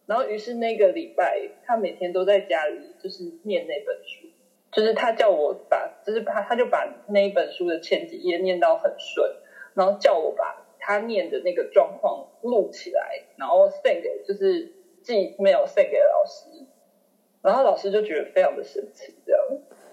[0.06, 4.28] 然后于是那个礼拜，他每天都在家里就是念那本书。
[4.72, 9.38] 就是他叫我把，就是他他就把那一本书的前几页念到很顺，
[9.74, 16.66] 然后叫我把他念的那个状况录起来，然后 send 给就是寄没有 send 给老师，
[17.42, 19.42] 然后老师就觉得非常的神奇，这样，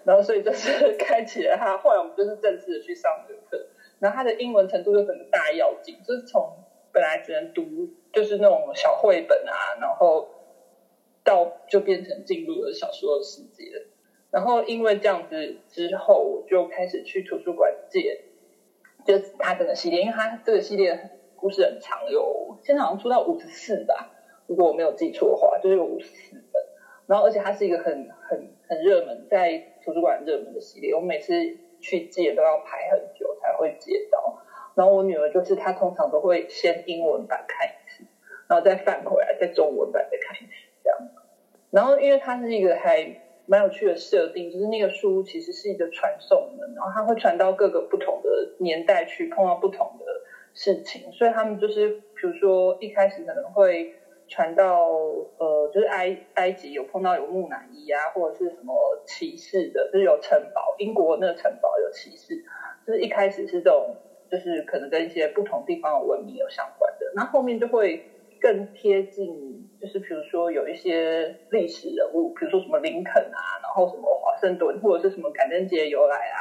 [0.05, 3.69] 然后所以就是开启了他，后来我们就是正式的去上这个课，
[4.01, 6.57] 然后他的英文程度就整个大跃进，就是从
[6.93, 7.63] 本来只能读
[8.13, 10.29] 就是那种小绘本啊，然后
[11.25, 13.87] 到就变成进入了小说的世界。
[14.31, 18.23] 然后因为这样子之后，我就开始去图书馆借，
[19.05, 24.11] 就是他整个系列，因为他这个系列故事很长，有现在好像出到五十四吧，
[24.47, 26.63] 如果我没有记错的话，就是有五十四本。
[27.07, 31.35] 然后而且它是一个很很很热门，在图书馆热门的系列，我每次
[31.81, 34.43] 去借都要排很久才会借到。
[34.75, 37.69] 然后我女儿就是她通常都会先英文版看，
[38.63, 40.99] 再翻回来，再中文版再看一次这样。
[41.71, 43.21] 然后因为它是一个还。
[43.45, 50.05] 蛮有趣的设定，就是那个书其实是一个传送门，然后它会传到各个不同的年代去，碰到不同的
[50.55, 53.97] 事情，所以他们就是，比如说一开始可能会
[54.29, 54.89] 传到
[55.39, 62.45] 呃，就是埃埃及有碰到有木乃伊啊，或者是什么骑士的，就是有城堡，英国那个城堡有骑士，
[62.87, 63.97] 就是一开始是这种，
[64.31, 68.07] 就是可能跟一些不同地方的文明有相关的，那后面就会
[68.43, 69.71] 更贴近。
[69.81, 76.39] 就是比如说有一些历史人物，比如说什么林肯啊，然后什么华盛顿，或者是什么感恩节由来啊，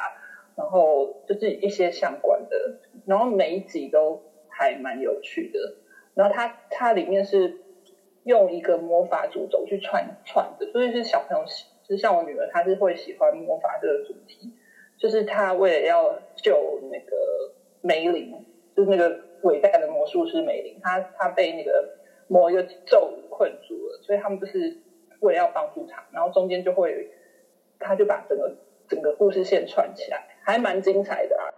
[0.58, 5.76] 然后就是一些相关的，然后每一集都还蛮有趣的。
[6.16, 7.56] 然后它它里面是
[8.24, 14.52] 用一个魔法主轴去串串的，所以是小朋友，就是像我女儿，她是会喜欢魔法这个主题，
[14.98, 17.16] 就是她为了要救那个
[17.82, 21.90] 梅林，就是那个伟大的魔术师梅林，她她被那个
[22.28, 23.18] 某一个咒。
[23.34, 24.78] 困住了，所以他们就是
[25.22, 27.10] 为了要帮助他，然后中间就会，
[27.80, 28.56] 他就把整个
[28.88, 31.50] 整个故事线串起来，还蛮精彩的啊。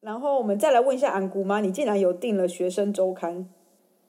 [0.00, 3.48] 然后我们再来问一下安姑妈，你竟然有订了学生周刊？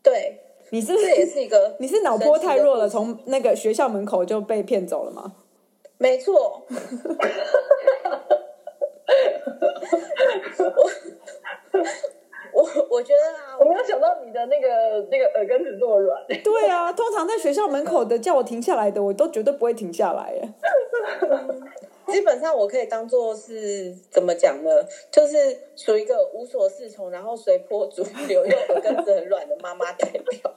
[0.03, 0.39] 对，
[0.69, 1.77] 你是不是也是一个？
[1.81, 5.37] 你是脑波太弱了，从那个学校门口就被骗走了吗？
[5.97, 6.61] 没错。
[10.59, 10.91] 我
[12.53, 16.21] 我我觉得啊，我没有想到你的那个那个耳根子这么软。
[16.27, 20.53] 对啊，通常在学校门口的叫我停下来的，我都绝对不会停下来耶。
[22.11, 24.69] 基本上我可以当做是怎么讲呢？
[25.09, 30.53] 就是属于一个无所适从，然后随波逐流又耳根子很软的妈妈代表。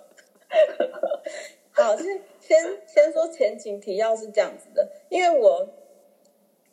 [1.70, 5.68] 好，先先先说前情提要是这样子的，因为我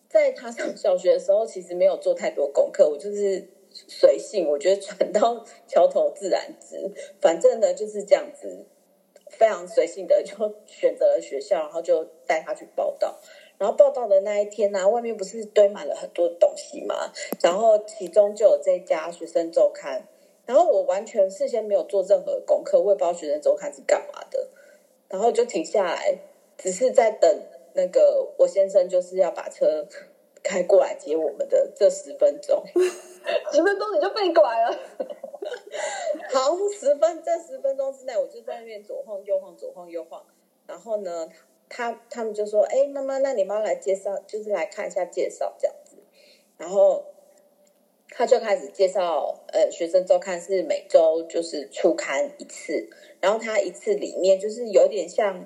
[0.10, 3.48] 在他上小学的时候，其实没有做太多功课，我就是。
[3.72, 6.92] 随性，我觉得船到桥头自然直。
[7.22, 8.66] 反正呢就是这样子，
[9.30, 13.20] 非常随性的就选择了学校，然后就带他去报到。
[13.58, 20.08] 然后报到的那一天呢、外面不是堆满了很多东西嘛，然后其中就有这家学生周刊。
[20.48, 24.50] 然后我完全事先没有做任何功课，我也不知道学生周刊是干嘛的。
[25.08, 26.18] 然后就停下来，
[26.58, 27.42] 只是在等
[27.74, 29.88] 那个我先生就是要把车
[30.44, 32.64] 开过来接我们的这十分钟。
[33.52, 34.80] 十分钟你就被拐了。
[36.32, 40.24] 好，十分这十分钟之内，我就在那边左晃右晃，左晃右晃。
[40.68, 41.28] 然后呢，
[41.68, 45.98] 他他们就说：“哎，妈妈，那你妈来介绍，就是来看一下介绍这样子。”
[46.58, 47.04] 然后
[48.10, 55.46] 他就开始介绍，呃，学生周刊是每周就是出刊一次，然后他一次里面就是有点像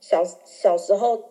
[0.00, 1.30] 小小时候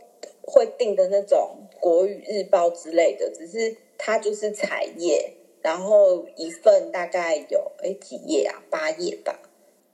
[0.50, 5.34] 会订的那种国语日报之类的，只是它就是彩页。
[5.62, 9.42] 然后一份大概有哎几页啊，八页吧。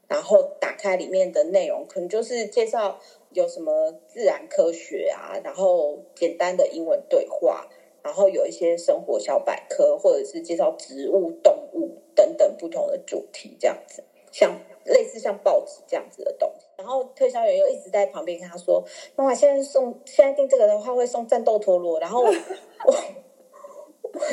[0.08, 3.00] 然后打开里面的内容，可能就是介绍
[3.32, 7.68] 有什么自然科学啊，然后简单的英文对话，
[8.04, 14.04] 然后有一些生活小百科，或者是介绍植物、动物等等不同的主题，这样子，
[14.38, 16.66] 像类似像报纸这样子的东西。
[16.78, 18.84] 然后推销员又一直在旁边跟他说
[19.16, 22.34] ：“妈妈，现在送，现在订这个的话会送战斗陀螺。”然后我。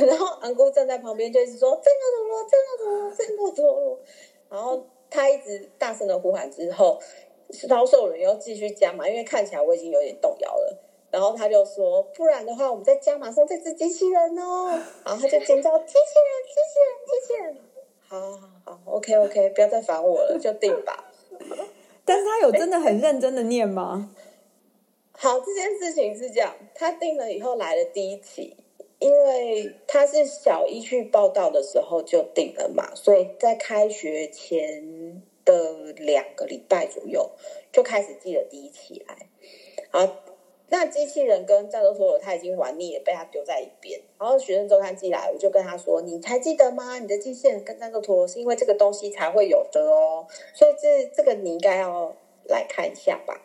[0.07, 3.99] 然后昂姑站在旁边，就是说：“战斗陀螺，战斗陀螺，战斗陀螺。”
[4.51, 7.01] 然后他一直大声的呼喊之后，
[7.51, 10.79] 销售人又继续加嘛，因为看起来我已经有点动摇了。
[11.11, 14.69] 然后他就说，不然的话，我们再加马上这只机器人哦。
[15.05, 17.72] 然后他就尖叫，机器人，机器人，机器人。
[18.13, 21.11] 好好好，OK OK，不要再烦我了，就定吧。
[22.05, 24.15] 但是他有真的很认真的念吗？
[25.13, 28.55] 好，这件事情是这样，他定了以后来了第一期，
[28.99, 37.31] 因为他是小一去报道的时候就定了嘛，所以在开学前的两个礼拜左右
[37.73, 39.17] 就开始寄了第一期来。
[39.91, 40.32] 好。
[40.73, 44.01] 那机器人跟战斗陀螺他已经玩腻了，被他丢在一边。
[44.19, 46.99] 然后学生周刊寄来，我就跟他说：“你还记得吗？
[46.99, 53.39] 你的机器人跟战斗陀螺是因为这个东西才会有的哦，所以这这个你应该要来看一下吧。”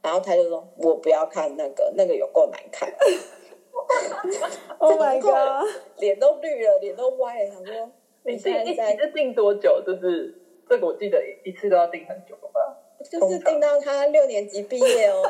[0.00, 2.88] 然后他就说：“我不要看那个，那个有够难看。
[4.78, 5.68] ”Oh my god！
[5.96, 7.50] 脸都绿了，脸都歪了。
[7.50, 7.90] 他说：
[8.22, 9.82] “你现在是订多久？
[9.84, 10.32] 就是
[10.68, 12.78] 这个，我记得一次都要订很久吧？
[13.10, 15.22] 就是订到他六年级毕业哦。”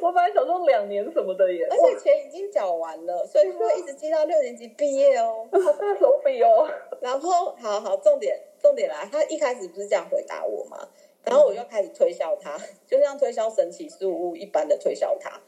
[0.00, 6.68] 我本来想说两年什么的耶，而且钱已经缴完了，所以他会一直寄到六年级毕业哦，好大手笔哦。
[7.00, 10.88] 然后，好好，重点重点来，他一开始不是这样回答我吗？
[11.22, 15.40] 然后我就开始推销他，就像推销神奇事物一般的推销他。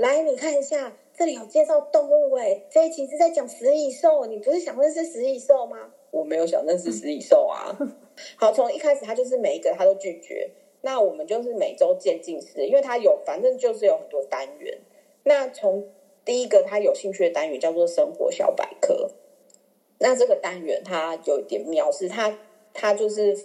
[0.00, 5.92] 来，你看一下，这里有介绍动物哎，这一期是在讲食蚁兽，你不是想认识食蚁兽吗？
[6.10, 7.78] 我没有想认识食蚁兽啊。
[8.36, 10.50] 好，从一开始他就是每一个他都拒绝。
[10.82, 14.78] 那我们就是每周渐进式，因为他有，反正就是有很多单元。
[15.24, 15.88] 那从
[16.24, 19.10] 第一个他有兴趣的单元叫做生活小百科。
[20.02, 22.38] 那这个单元它有一点妙，是它
[22.72, 23.36] 它就是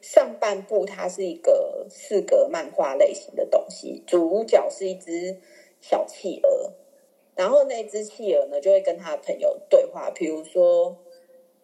[0.00, 5.36] 上半部它是一个四格漫画类型的东西，主角是一只
[5.80, 6.72] 小企鹅，
[7.34, 10.96] 然后那只企鹅呢就会跟他的朋友对话，比如说，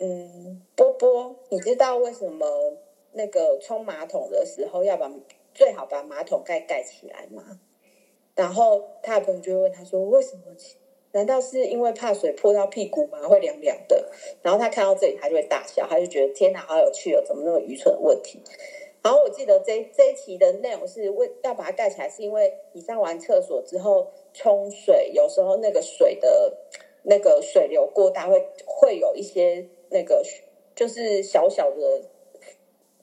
[0.00, 2.76] 嗯，波波，你知道为什么？
[3.12, 5.10] 那个冲马桶的时候，要把
[5.52, 7.60] 最好把马桶盖盖起来嘛。
[8.36, 10.42] 然后他的朋友就会问他说：“为什么？
[11.12, 13.26] 难道是因为怕水泼到屁股吗？
[13.26, 14.08] 会凉凉的？”
[14.40, 17.22] 然后他看到这里，他就会大笑，他就觉得天哪，好有趣哦！
[17.26, 18.40] 怎么那么愚蠢的问题？
[19.02, 26.56] 然后我记得这这一期的内容是为要把它盖起来，是因为你上完厕所之后冲水，有时候那个水的
[27.02, 30.22] 那个水流过大，会会有一些那个
[30.76, 32.02] 就是小小的。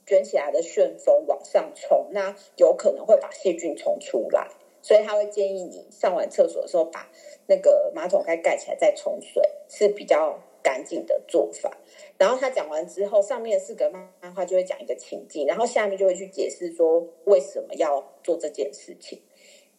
[0.08, 4.48] 卷起来的旋风往上冲，那有可能会把细菌冲出来，
[4.82, 7.12] 所以他会建议你上完厕所的时候把
[7.48, 11.78] 那个马桶盖盖起来再冲水，是比较干净的做法。
[12.18, 19.22] 然后他讲完之后，上面四个漫画就会讲一个情境，然后下面就会去解释说为什么要做这件事情。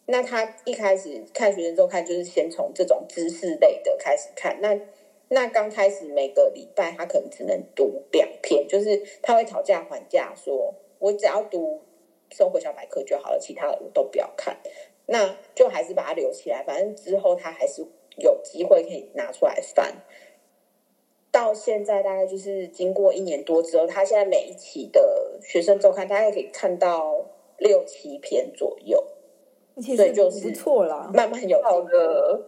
[0.05, 4.79] 那他一开始看学生周刊，就是先从这种知识类的开始看，那。
[5.29, 11.81] 那刚开始每个礼拜他可能只能读两篇，就是他会讨价还价，说我只要读
[12.31, 14.57] 生活小百科就好了，其他的我都不要看。
[15.05, 17.85] 那就还是把它留起来，反正之后他还是
[18.17, 20.03] 有机会可以拿出来翻。
[21.31, 27.25] 到现在大概就是经过一年多之后，他现在每一期的学生周刊，大概可以看到
[27.57, 29.03] 六七篇左右。
[29.81, 31.87] 所以就是不错啦，慢慢有进步，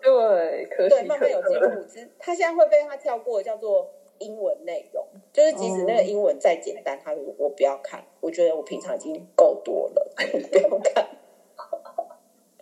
[0.02, 1.66] 对，可对，慢慢有进步。
[1.88, 11.08] 之他现在会被他跳过，叫做英文内容，就是即使那个英文再简单，他说我不要看，我觉得我平常已经够多了，不用看。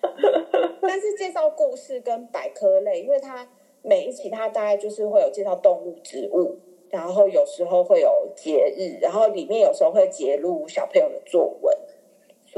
[0.81, 3.47] 但是介绍故事跟百科类，因为它
[3.81, 6.57] 每一期它大概就是会有介绍动物、植物，
[6.89, 11.77] 然后有时候会有节日，然后里面有时候会揭露小朋友的作文。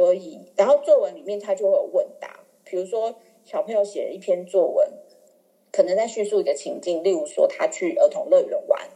[0.02, 3.14] 所以，然后作文里面他就会有问答，比如说
[3.46, 4.92] 小朋友写了一篇作文，
[5.72, 8.90] 可能在叙述一个情境，例如说他去儿童乐园玩，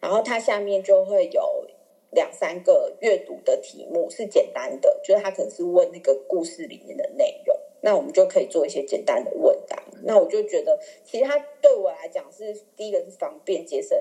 [0.00, 1.66] 然后他下面就会有
[2.10, 9.82] 两三个阅读的题目，是简单的，就是他可能是问那个故事里面的内容，那我们就可以做一些简单的问答。
[10.02, 13.98] 那我就觉得，其实他对我来讲是第一个是方便节省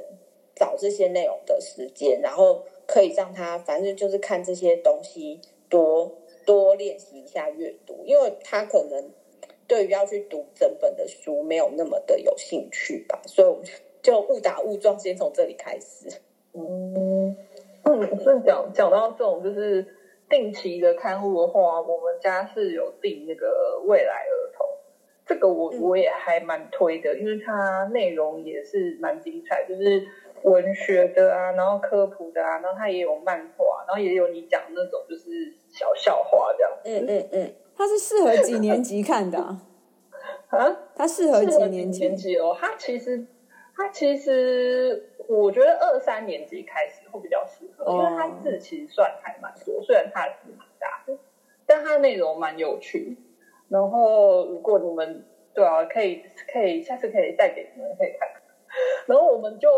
[0.54, 5.40] 找这些内容的时间，然后可以让他反正就是看这些东西
[5.70, 6.18] 多。
[6.50, 9.12] 多练习一下阅读，因为他可能
[9.68, 13.64] 对于要去读整本的书没有那么的有兴趣吧，所以我们
[14.02, 16.10] 就误打误撞，先从这里开始。
[16.54, 17.38] 嗯
[17.84, 19.86] 嗯，是讲讲到这种就是
[20.28, 24.66] 定期的刊物的话，我们家是有订那个未来儿童，
[25.28, 30.04] 这个我我也还蛮推的，因为它内容也是蛮精彩，就是
[30.42, 35.59] 文学的啊，然后科普的啊，然后它也有漫画，然后也有你讲那种就是。
[35.72, 39.62] 小笑话这样，嗯嗯嗯，它是适合几年级看的啊？
[40.50, 42.00] 啊它适合几年级？
[42.00, 43.26] 年级哦，它其实，
[43.76, 51.18] 它其实，我觉得二三年级开始会比较适合，哦、因为它字其实算还蛮多，虽然它字蛮大的，
[51.66, 53.18] 但它内容蛮有趣。
[53.70, 58.42] 然后如果你们对啊，可以可以下次可以带给你们可以看看。
[59.06, 59.70] 然后我们就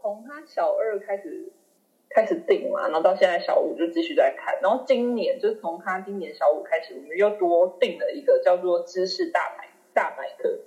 [0.00, 1.50] 从他小二开始
[2.14, 4.58] 开始订嘛，然后到现在小五就继续在看。
[4.62, 10.58] 然后今年就是从他今年小五开始，我们又多订了一个叫做知识大百大百科，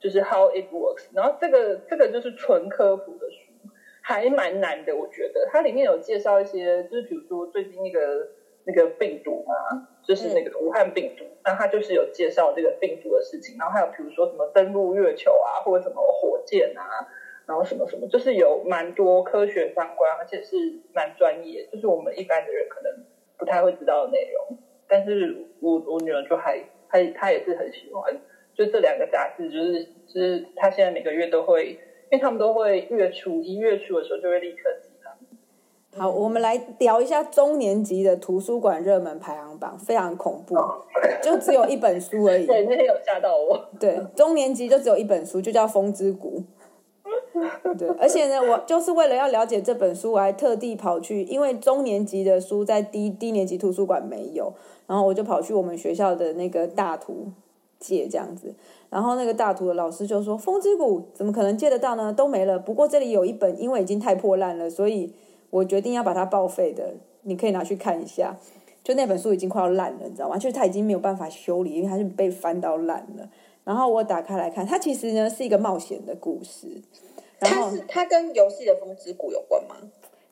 [0.00, 1.06] 就是 How it works。
[1.14, 3.70] 然后这个这个就是纯科普的书，
[4.02, 8.28] 还蛮难的，我觉得它里面有介绍一些，就是比如说最近那个。
[8.68, 17.06] 那个病毒嘛，就是那个武汉病毒，那它就是有介绍这个病毒的事情，然后还有比如说什么登陆月球啊，或者什么火箭啊，
[17.46, 20.56] 然后什么什么，就是有蛮多科学相关，而且是
[20.92, 22.92] 蛮专业，就是我们一般的人可能
[23.38, 24.58] 不太会知道的内容。
[24.88, 28.20] 但是我我女儿就还她她也是很喜欢，
[28.54, 31.70] 就这两个杂志，就是就是她现在每个月都会，
[32.10, 34.68] 因为他们都会月初一月初的时候就会立刻。
[35.98, 40.54] 好，我们来聊一下中年级的图书馆热门排行榜，非常恐怖，
[41.22, 42.44] 就只有一本书而已。
[42.46, 43.58] 对，那天有吓到我。
[43.80, 46.40] 对，中年级就只有一本书，就叫《风之谷》。
[47.78, 54.52] 对，而且呢，我就是为了要了解这本书，我还特地跑去，因为中年级的书在低低年级图书馆没有，
[54.86, 57.28] 然后我就跑去我们学校的那个大图
[57.78, 58.54] 借这样子。
[58.90, 62.12] 然后那个大图的老师就说：“风之谷怎么可能借得到呢？
[62.12, 62.58] 都没了。
[62.58, 65.12] 不过这里有一本，因为已经太破烂了，所以。”
[65.50, 68.36] 我决定要把它报废的，你可以拿去看一下。
[68.82, 70.36] 就那本书已经快要烂了，你知道吗？
[70.36, 73.28] 就是它已经没有办法修理，因为它是被翻到烂了。
[73.62, 76.82] 然后我打开来看，它其实呢是一个冒险的故事。
[77.40, 79.76] 然后它是它跟游戏的《风之谷》有关吗？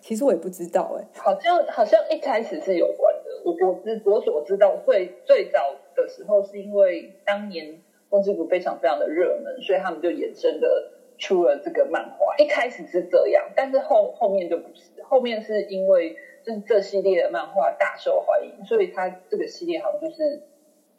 [0.01, 3.31] 其实我也不知道哎、欸，好像好像一开始是有关的。
[3.45, 7.67] 我我知我所知道最最早的时候是因为当年
[8.11, 10.91] 《风之谷》非常非常的热门，所以他们就衍生的。
[11.17, 20.43] 出了这个漫画，一开始是这样，但是后后面就不是，后面是因为就是这系列的漫画大受欢迎，所以它这个系列好像就是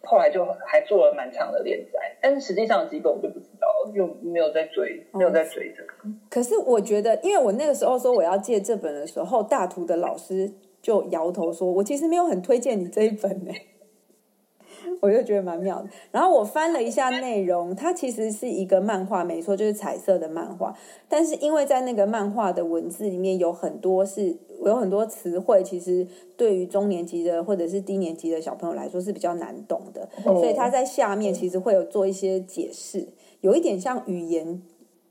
[0.05, 5.93] 后来就还做了蛮长的连载，但是实际上几本我就不知道，就没有在追，没有在追这个。
[6.29, 10.51] 可是我觉得，因为我那个时候说我要借这本的时候，大图的老师
[10.81, 13.51] 就摇头说，我其实没有很推荐你这一本呢。
[15.01, 20.75] 我就觉得蛮妙的，然后我翻了一下内容，它其实是一个漫画，没错，就是彩色的漫画。
[21.09, 24.37] 但是因为在那个漫画的文字里面有很多是
[24.69, 33.07] 有很多词汇，其实对于中年级的或者是低年级的小朋友来说是比较难懂的，所以他在下面其实会有做一些解释，
[33.41, 34.61] 有一点像语言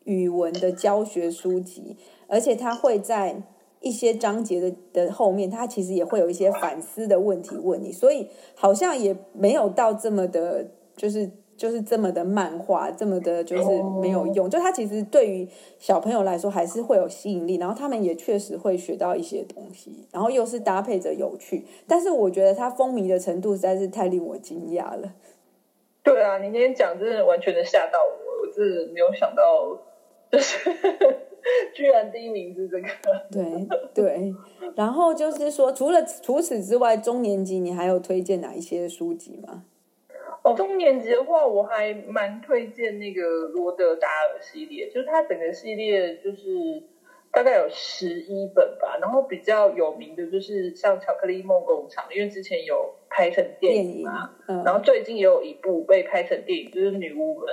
[0.05, 1.97] 语文的教学书籍，
[2.27, 3.43] 而且他会在。
[3.81, 14.49] 一些章节的的后面，他其实也会有一些反思的问题问你，所以好像也没有到这么的，就是就是这么的漫画，这么的就是没有用。
[14.51, 15.49] 就它其实对于
[15.79, 21.65] 小朋友来说还是会有吸引力，然后他们也确实会学到一些东西，然后又是搭配着有趣。
[21.87, 25.13] 但是我觉得它风靡的程度实在是太令我惊讶了。
[26.03, 29.43] 对啊，你今天讲真的完全的吓到我，我真的没有想到，
[30.31, 30.71] 就是。
[31.75, 32.89] 居然第一名是这个，
[33.31, 34.35] 对对，
[34.75, 39.65] 然后就是说，除了除此之外，中年级你还有推荐哪一些书籍吗？
[40.45, 46.83] 哦，中年级的话，我还蛮推荐那个罗德达尔系列，就是它整个系列就是
[47.33, 57.47] 大概有十一本吧，然后比较有名的就是像《巧克力梦工厂》，因为之前有拍成电影嘛，影嗯、然后最近也有一部被拍成电影，就是《女巫们》，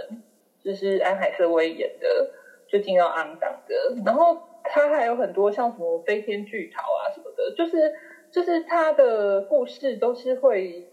[0.64, 2.32] 就是安海瑟薇演的。
[2.68, 7.94] 最近要安档的，然后他还有很多像什么飞天巨桃啊什么的，就是
[8.32, 10.88] 就是他的故事都是会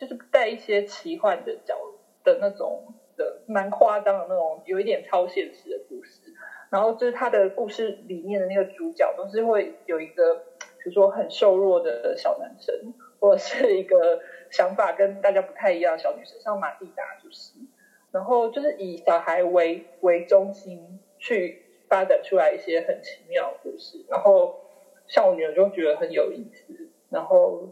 [0.00, 1.78] 就是带一些奇幻的角
[2.24, 6.32] 的那种的蛮夸张的那种，有一点超现实的故事。
[6.70, 12.74] 然后就是他的故事里面的那个主角都是会有一个，比如说很瘦弱的小男生，
[13.20, 14.20] 或者是一个
[14.50, 17.58] 想法跟大家不太一样的小女生，像马蒂达就是，
[18.10, 20.98] 然后就是以小孩为为中心。
[21.22, 24.58] 去发展出来一些很奇妙的故事，然后
[25.06, 26.88] 像我女儿就觉得很有意思。
[27.10, 27.68] 然后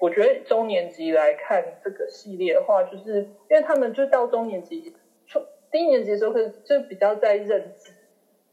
[0.00, 4.94] 我觉得中年级来看这个系列的话，就是因为他们就到中年级，
[5.26, 7.92] 初低年级的时候可是就比较在认知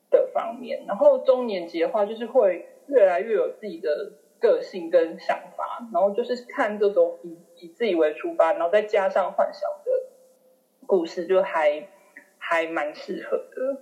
[0.09, 9.91] 的方面，然后中年级的话就是会越来越有自己的个性跟想法，然后就是看这种以以自己为出发，然后再加上幻想的
[10.86, 11.88] 故事，就还
[12.38, 13.82] 还蛮适合的。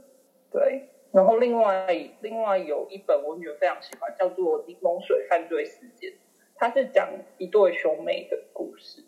[0.52, 1.88] 对，然后另外
[2.22, 6.12] 另外有一本我女儿非常喜欢，叫做《柠檬水犯罪事件》，
[6.56, 9.04] 他是讲一对兄妹的故事。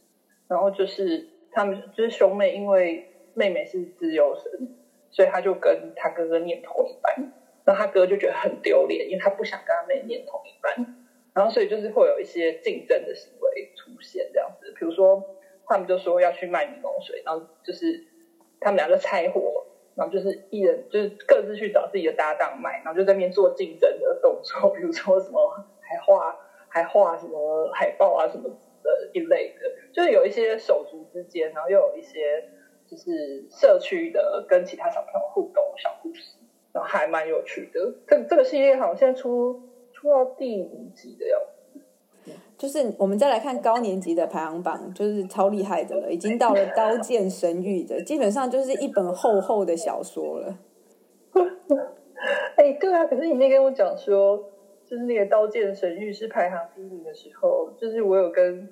[0.47, 4.69] 然后就是他们就是兄妹，因为妹妹是自由生，
[5.09, 7.33] 所以他就跟他哥哥念同一班。
[7.65, 10.95] 然后他哥就觉得很丢脸，因为他不想跟他妹念同一班。
[11.33, 14.73] 然后所以就是会有一些竞争的行为出现，这样子。
[14.79, 15.21] 比如说
[15.65, 18.05] 他们就说要去卖柠檬水，然后就是
[18.59, 26.35] 他们两个拆伙，然后就是一人就是各自去找自己的搭档卖，然后就在那边做竞争的动作，比如说什么还画
[26.77, 28.43] 还画什么海报啊什么
[28.83, 29.61] 的一类的，
[29.91, 32.43] 就是有一些手足之间，然后又有一些
[32.85, 36.37] 就是社区的跟其他小朋友互动的小故事，
[36.71, 37.95] 然后还蛮有趣的。
[38.07, 39.59] 这这个系列好像现在出
[39.91, 41.81] 出到第五集的样子。
[42.57, 50.57] 就是我们再来看高年级的排行榜，就是超厉害的了，已经到了《刀剑神域》的，基本上就是一本厚厚的小说了。
[52.57, 54.43] 哎、欸，对啊，可是你那跟我讲说，
[54.89, 58.69] 就是那个《刀剑神域》是排行第一名的时候，就是我有跟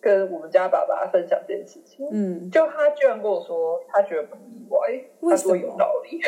[0.00, 4.78] 跟我们家爸爸分享这件事情，嗯，就他居然跟我说，他觉得不意外，
[5.30, 6.20] 他说有道理。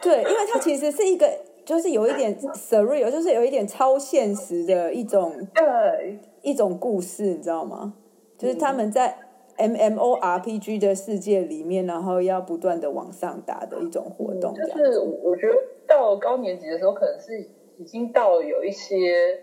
[0.00, 1.26] 对，因为他其实是一个。
[1.62, 7.94] 就是有一点 surreal，就是有一点超现实的一种， 对，一种故事，你知道吗？
[8.36, 9.16] 就是他们在
[9.56, 14.52] MMORPG 的世界里面，然后要不断的往上打的一种活动。
[14.54, 15.54] 就是我觉得
[15.90, 17.32] 到高年级的时候，可能是
[17.76, 19.42] 已经到有一些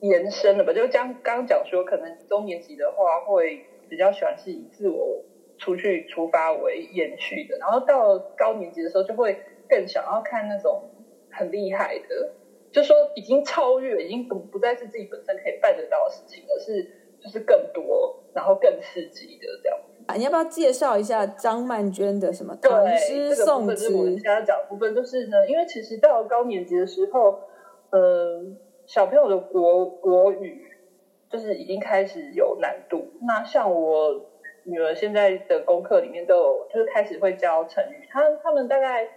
[0.00, 0.72] 延伸了吧。
[0.72, 5.24] 就刚刚讲说，可能中年级的话，会比较喜欢是以自我
[5.56, 10.90] 出去出发为延续的，然后到高年级的时候，就会更想要看那种。
[11.30, 12.32] 很厉害的，
[12.72, 16.82] 就说已经超越，已经不不再是自己本身可以办得到的事情，而是
[17.20, 19.78] 就是更多，然后更刺激的这样。
[20.16, 23.88] 你要不要介绍一下张曼娟的什么唐诗宋词？
[23.88, 27.40] 这个、部分是我们现在讲的部分，就是呢，因为其实到了高年级的时候，
[27.90, 28.44] 嗯、呃，
[28.86, 30.66] 小朋友的国国语
[31.30, 33.08] 就是已经开始有难度。
[33.22, 34.26] 那像我
[34.64, 39.08] 女儿现在的功课里面都有，就是开始会教成语，他他们大概。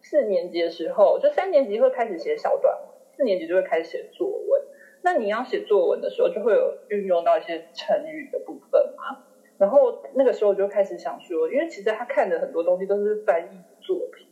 [0.00, 4.62] 四年级的时候，就三年级会开始写小短文，四年级就会开始写作文。
[5.02, 9.24] 那你要写作文的时候，就会有运用到一些成语的部分嘛。
[9.58, 14.26] 然后那个时候我就开始想说，因为其实他看的很多东西都是翻译作品，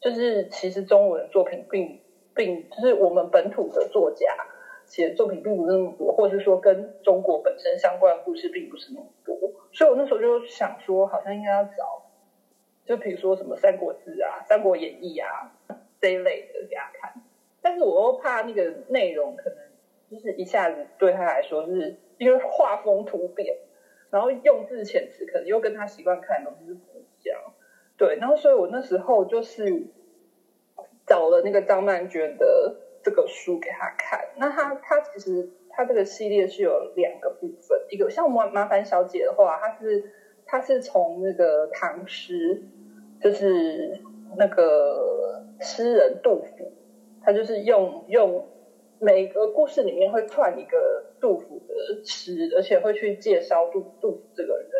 [0.00, 2.00] 就是其实中文作品并
[2.34, 4.26] 并就是我们本土的作家
[4.84, 9.36] 写的作品并不是那么多，或者是说跟中国本身相关的故事并不是那么多。
[9.72, 12.02] 所以我那时候就想说，好像应该要找。
[12.84, 15.52] 就比如说什么《三国志》啊，《三国演义》啊
[16.00, 17.20] 这一类的给他看，
[17.60, 19.58] 但是我又怕那个内容可能
[20.08, 23.56] 就是一下子对他来说是因为画风突变，
[24.16, 27.38] 然后用字遣词可能又跟他习惯看的东西是不一样，
[27.98, 29.88] 对，然后所以我那时候就是
[31.06, 40.10] 找了那个张曼娟的这个书给他看，那他他其实他这个系列是有两个部分，一个像麻麻烦小姐的话，他是
[40.46, 42.62] 他是从那个唐诗。
[43.18, 43.98] 就是
[44.36, 46.70] 那个诗人杜甫，
[47.24, 48.46] 他就是用用
[48.98, 54.70] 每个故事里面会串一个杜甫的诗，而且会去介绍杜杜甫这个人，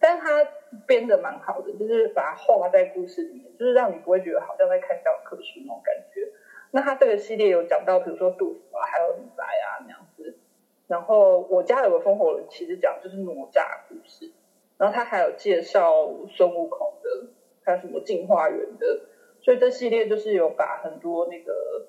[0.00, 0.48] 但是他
[0.86, 6.28] 编的蛮好的，就是把它画在故事里面，就是让你不会觉得好像在看教科书那种感觉。
[6.70, 10.38] 那他这个系列有讲到，比如说杜甫啊，还有李白啊那样子。
[10.86, 14.32] 然后我家有个风火轮，其实讲就是哪吒故事，
[14.78, 17.28] 然后他还有介绍孙悟空的。
[17.64, 19.02] 还有什么进化园的，
[19.40, 21.86] 所以这系列就是有把很多那个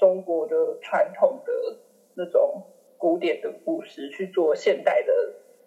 [0.00, 1.52] 中国的传统的
[2.14, 2.62] 那种
[2.96, 5.12] 古典的故事去做现代的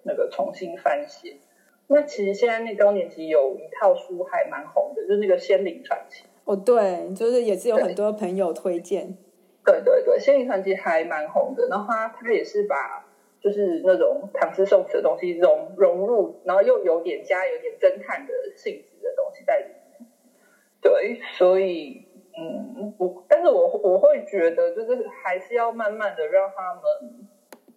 [0.03, 1.37] 那个重新翻写。
[1.87, 6.23] 那其实现在那高年级有一套书还蛮红的，就是那个《仙灵传奇》。
[6.45, 9.15] 哦，对，就是也是有很多朋友推荐。
[9.63, 13.05] 对对对，《仙灵传奇》还蛮红的，然后他他也是把
[13.39, 19.43] 就是那种唐诗宋词的东西融融入，然后又有点加有点侦探的性质的东西。
[19.45, 20.09] 在里面，
[20.81, 22.07] 对，所以
[22.37, 27.27] 嗯，我但是我我会觉得，就是还是要慢慢的让他们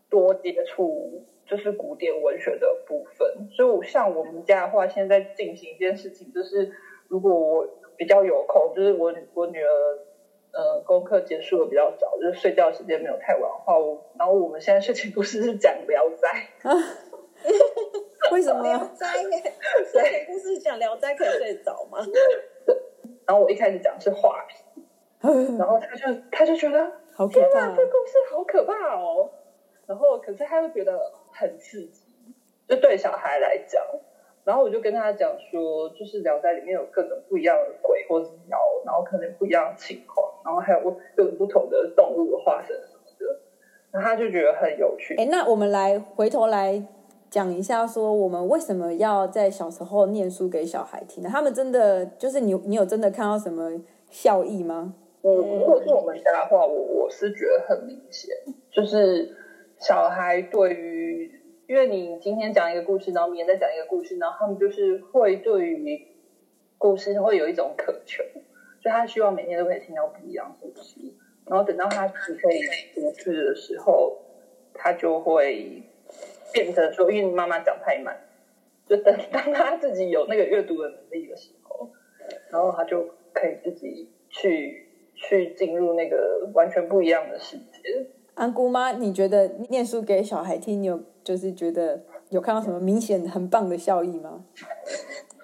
[0.08, 3.48] 多接触，就是古典文学的部分。
[3.50, 6.72] 所以，我像我们家的话，现在在进行一件事情，就是
[7.08, 9.68] 如果我比较有空，就是我我女儿
[10.52, 16.48] 呃功课结束的比较早，就是睡觉时间没有太晚的话，我然后我们现在睡前故事是讲《聊斋》。
[18.32, 18.62] 为什么？
[18.62, 19.52] 聊斋耶？
[19.92, 21.98] 睡前故事讲聊斋可以 睡着吗？
[23.26, 24.82] 然后我一开始讲是画皮，
[25.58, 29.30] 然后他就他就觉得好可怕，这故事好可怕哦。
[29.86, 30.98] 然后可是他又觉得
[31.32, 32.02] 很刺激，
[32.68, 33.82] 就对小孩来讲。
[34.44, 40.80] 然后我就跟他讲说，就是聊斋里面有各种不一样的鬼或者妖，然后可能不一样的情况，然后还有
[41.16, 43.40] 各种不同的动物的化身什么的。
[43.90, 45.16] 然后他就觉得很有趣。
[45.16, 46.84] 哎，那我们来回头来。
[47.36, 51.28] 讲一下，说我们为什么要在小时候念书给小孩听呢？
[51.30, 53.78] 他们真的就是你，你有真的看到什么
[54.08, 54.94] 效益吗？
[55.20, 58.34] 我如果是我们家的话，我我是觉得很明显，
[58.70, 59.36] 就是
[59.78, 61.30] 小孩对于
[61.68, 66.08] 因为你今天讲一个故事，然后明天再讲一个故事，然后他们就是会对于
[66.78, 68.24] 故事会有一种渴求，
[68.80, 70.98] 就他希望每天都可以听到不一样的故事，
[71.44, 72.60] 然后等到他自己可以
[72.94, 74.16] 读字的时候，
[74.72, 75.82] 他就会
[76.52, 78.16] 变成说，因为妈妈讲太慢，
[78.88, 81.90] 就等当他自己有那个阅读的能力的时候，
[82.50, 88.06] 然后他就可以自己去去进入那个完全不一样的世界。
[88.34, 94.44] 安姑妈，你觉得念书给小孩听，你有就是觉得有看到什么明显很棒的效益吗？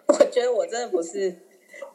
[0.08, 1.34] 我觉得我真的不是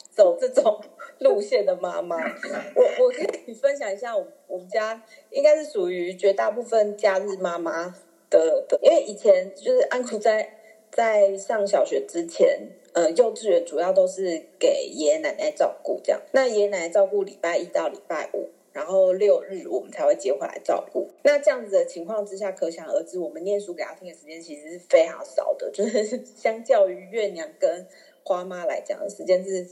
[0.09, 0.81] 走这种
[1.19, 2.17] 路线的妈妈。
[2.17, 7.93] 我我跟你分享一下，我我们家应该是属于绝大部分假日妈妈
[8.29, 10.59] 的的，因为以前就是安姑在
[10.91, 16.21] 在上小学之前，呃，幼稚园主要都是给爷爷奶奶照顾，这样。
[16.31, 18.49] 那爷爷奶奶照顾礼拜一到礼拜五。
[18.73, 21.09] 然后六日我们才会接回来照顾。
[21.23, 27.87] 那这样子的情况之下，可想而知，我们念书给他听的时间其实是非常少的，就是 相较于月娘跟
[28.23, 29.67] 花妈来讲时间是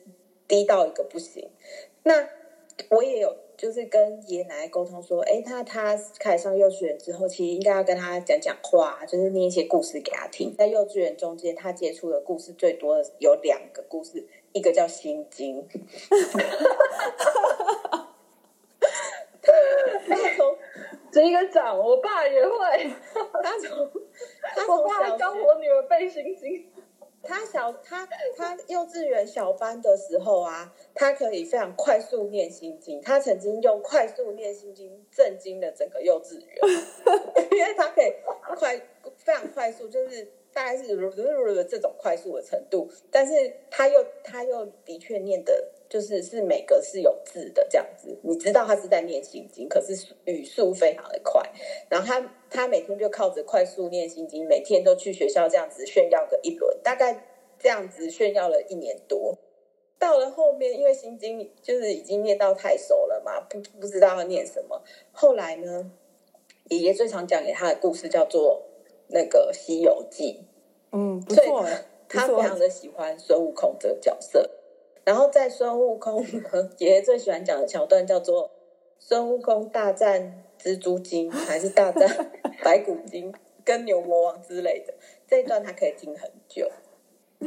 [0.47, 1.47] 低到一个不行。
[2.01, 2.27] 那
[2.89, 10.55] 我也有就是跟爷爷奶奶沟通说，哎，他他开始上幼稚园之后，其实应该要跟他讲讲话，就是念一些故事给他听。
[10.57, 15.67] 在幼稚园中间，他接触的故事最多的有两个故事，一个叫《心经》。
[21.11, 22.89] 这一个掌，我爸也会。
[23.41, 23.71] 他从
[24.67, 26.65] 我爸教我女儿背心经。
[27.25, 28.07] 他小他
[28.37, 33.01] 他幼稚园小班的时候啊，他可以非常快速念心经。
[33.01, 36.55] 他曾经用快速念心经震惊了整个幼稚园，
[37.51, 38.13] 因为他可以
[38.55, 38.79] 快
[39.17, 40.87] 非常快速，就是大概是
[41.67, 42.89] 这种快速的程度。
[43.11, 43.33] 但是
[43.69, 45.71] 他又他又的确念的。
[45.95, 51.41] 就是是每个是有字的这样子，你知道他是在念心经，可是语速非常的快。
[51.89, 57.25] 然后他他每天就靠着快速念心经，每天都去学校这样子炫耀个一轮，大概
[57.57, 59.37] 这样子炫耀了一年多。
[59.97, 64.83] 到了后面，因为心经就是已经念到太熟了嘛，不不知道要念什么。
[65.13, 65.89] 后来呢，
[66.67, 68.63] 爷爷最常讲给他的故事叫做
[69.07, 70.41] 那个《西游记》，
[70.91, 71.65] 嗯，不错，
[72.09, 74.51] 他非常的喜欢孙悟空这个角色。
[75.05, 76.25] 然后在孙悟空
[76.79, 78.51] 爷爷最喜欢讲的桥段叫做
[78.97, 82.31] 孙悟空大战蜘蛛精，还是大战
[82.63, 83.31] 白骨精
[83.63, 84.95] 跟牛魔王之类的，
[85.27, 86.67] 这一段他可以听很久。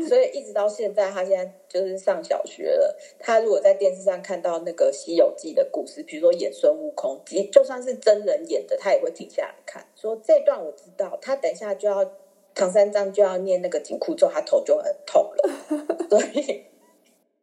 [0.07, 2.97] 所以一直到现在，他现在就是上小学了。
[3.19, 11.19] 他如果在电视上看到那个《西游记》的故事，比如说演孙悟空，就算是真人演的，他也会停下来看，说这段我知道。
[11.21, 12.09] 他等一下就要
[12.55, 16.09] 唐三藏就要念那个紧箍咒，他头就很痛了。
[16.09, 16.68] 所以。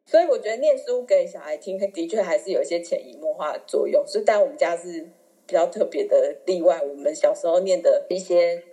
[0.06, 4.06] 所以我觉得念书给小孩听，的确还是有一些潜移默化的作用。
[4.06, 5.01] 所以，但我们家是
[5.47, 6.80] 比较特别的例外。
[6.82, 8.64] 我们小时候念的一些，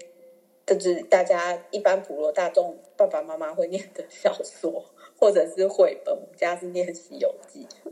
[0.66, 4.84] 就是大家一般普罗大众爸爸妈妈会念的小说
[5.18, 7.66] 或者是绘本，我们家是念《西游记》。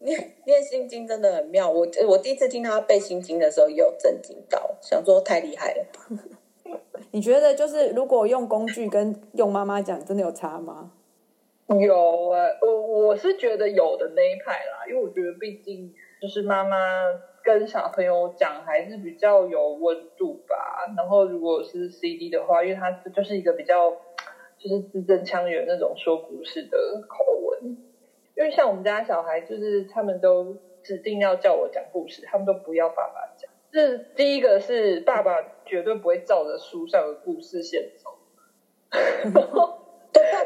[0.00, 1.70] 念念心经真的很妙。
[1.70, 6.24] 我我第一次听他背心经的时候，也有震惊到，想说太厉害了吧？
[7.12, 10.92] 你觉得就是如果用工具跟用妈妈讲，真的有差吗？
[11.68, 15.92] 有啊，我我是觉得有的那一派啦，因为我觉得毕竟
[16.22, 16.76] 就是妈妈
[17.42, 20.56] 跟小朋友讲还是比较有温度吧。
[20.96, 23.90] 然后如果是 CD 的话，因为它就是一个比较
[24.58, 27.76] 就是字正腔圆那种说故事的口吻。
[28.36, 33.50] 因为像我们家小孩，就是他们都指定要叫我讲故事，他们都不要爸爸讲。
[33.72, 38.18] 这第一个是爸爸绝对不会照着书上的故事线走。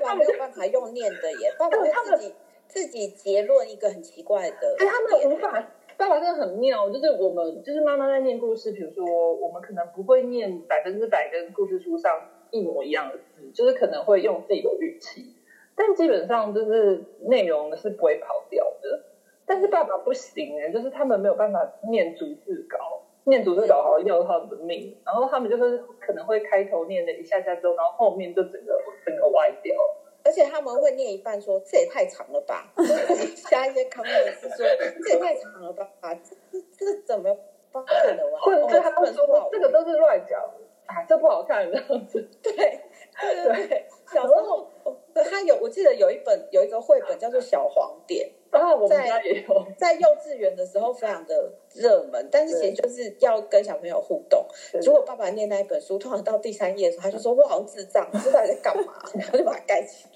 [0.01, 2.35] 对，爸爸没有办法用念的耶，爸爸会自己
[2.67, 4.75] 自己结论一个很奇怪的。
[4.79, 15.37] 对，他们无法，爸爸真的很妙，就是我们就是妈妈在念故事，比如说我们可能不会念百分之百跟故事书上一模一样的字，就是可能会用自己的语气，
[15.77, 19.05] 但基本上就是内容是不会跑掉的。
[19.47, 23.00] 但是爸爸不行哎，就是他们没有办法念逐字稿。
[23.31, 29.75] 念读这稿好像要他们的命，然后他们就是可能会开头念了一下下之后，然后后面就整个整个歪掉，
[30.25, 32.71] 而且他们会念一半说这也太长了吧，
[33.49, 34.67] 加一些 comment 是说
[35.03, 37.35] 这也太长了吧，这这怎么
[37.73, 38.43] 发看的完？
[38.43, 40.39] 或者是他们说这个都是乱讲
[40.87, 44.69] 啊，这不好看这样子，对对对对，小时候
[45.15, 48.31] 他有我记得有一本有一个绘本叫做小黄点。
[48.51, 54.45] 然后我们家也有， 在幼稚园的时候非常的热门，但是其实就是要跟小朋友互动。
[54.85, 60.11] 如果爸爸念那一本书，通常到第三页的时候，他就说：“我好像智障，不知道在干嘛。”然后就把它盖起来。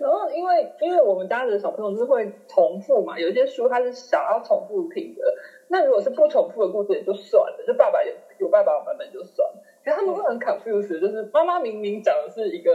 [0.00, 5.22] 然后因为因为我们家的小朋友是会重复嘛，有些书他是想要重复听的。
[5.68, 9.62] 那如果是不重复的故事也就算了，就爸爸有有爸爸版本就算了。
[9.84, 12.72] 可是他们会很 confused，就是妈妈明明讲的是一个，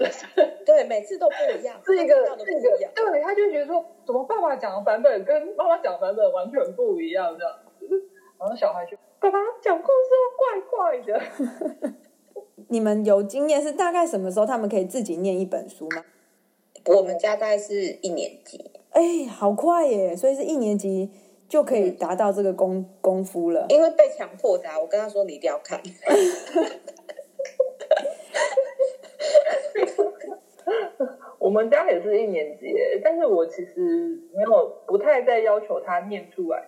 [0.00, 0.24] 就是
[0.64, 2.90] 对，每次都不一样，是一个一样。
[2.94, 7.86] 对，他就会觉得说，怎么爸爸讲的版本跟妈妈讲的版本完全不一样这样子，
[8.38, 11.92] 然后小孩就爸爸讲故事怪怪的。
[12.68, 16.02] 你们有经验是大概什么时候他们可以自己念一本书吗？
[16.86, 18.70] 我们家大概是一年级。
[18.92, 20.16] 哎，好快耶！
[20.16, 21.10] 所以是一年级
[21.48, 23.66] 就可以达到这个功、嗯、功夫了。
[23.68, 25.78] 因为被强迫的、啊，我跟他说你一定要看。
[31.50, 32.72] 我们家也是一年级，
[33.02, 36.62] 但是我其实没有不太在要求他念出来。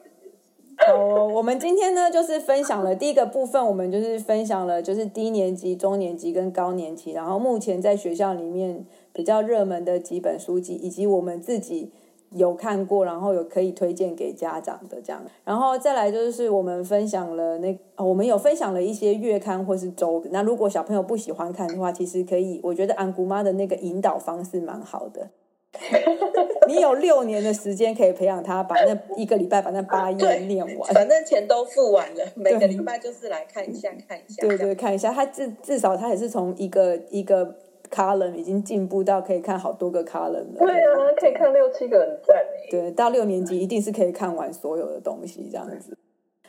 [0.88, 11.92] 哦，我们今天呢，就是分享了第一个部分，我们就是分享了就是低年级、中年级跟高年级，然后目前在学校里面比较热门的几本书籍，以及我们自己
[12.34, 25.28] 有看过，然后有可以推荐给家长的这样，然后再来就是我们分享了那我们有分享了一些月刊或是周，那如果小朋友不喜欢看的话，其实可以，我觉得安姑妈的那个引导方式蛮好的。
[26.68, 30.88] 你有六年的时间可以培养他，把那一个礼拜把那八页念完。
[30.92, 34.46] 反正钱都付完了，每个礼拜就是来看一下，看一下。
[34.46, 35.10] 对对，看一下。
[35.10, 37.56] 他至至少他也是从一个一个
[37.92, 40.58] column 已经进步到可以看好多个 column 了。
[40.58, 42.36] 对啊，可以看六七个，很赞。
[42.70, 45.96] 对，到六年级一定是可以看完所有的东西这样子。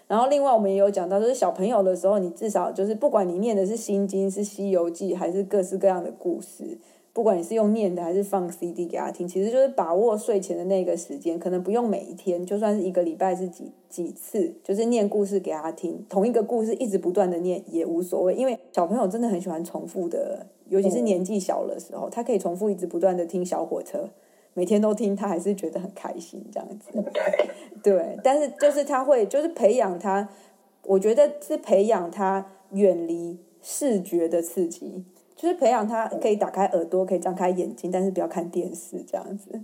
[0.07, 6.77] 然后另外我们也有讲到，就是小朋友的时候，你至少就是不管你念的是《心经》、是《西游记》，还是各式各样的故事。
[7.14, 24.09] 不管你是用念的还是放 CD 给他听，其实就是把握睡前的那个时间，可能不用每一天，就算是一个礼拜是几几次，就是念故事给他听，同一个故事一直不断的念也无所谓，因为小朋友真的很喜欢重复的，尤其是年纪小的时候，他可以重复一直不断的听小火车，
[24.55, 26.91] 每天都听，他还是觉得很开心这样子。
[27.84, 30.28] 对，但是就是他会就是培养他，
[30.88, 35.05] 我觉得是培养他远离视觉的刺激。
[35.43, 39.59] 就是培养他可以打开耳朵，可以张开眼睛，但是不要看电视这样子。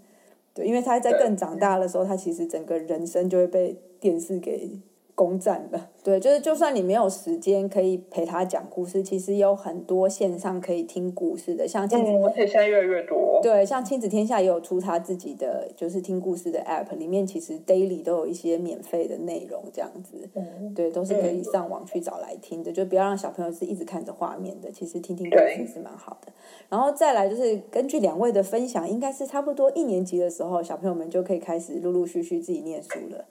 [0.54, 4.78] 对，因为他在更长大的时候，他其实整个人生就会被电视给
[5.20, 26.32] 攻占了，对，就是就算你没有时间可以陪他讲故事，其实有很多线上可以听故事的，像亲子，嗯，而且现在越来越多，对，像亲子天下也有出他自己的就是听故事的 app，里面其实 daily 都有一些免费的内容，这样子，嗯，对，都是可以上网去找来听的，就不要让小朋友是一直看着画面的，其实听听故事是蛮好的。
[26.70, 33.26] 然后再来就是根据两位的分享，应该是差不多一年级的时候，小朋友们就可以开始陆陆续续自己念书了。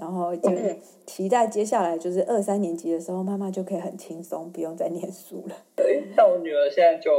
[0.00, 0.50] 然后就
[1.04, 5.54] 期待接下来就是二三年级的时候，妈妈就可以很轻松，不用再念书了。
[5.76, 7.10] 对，像我女儿现在就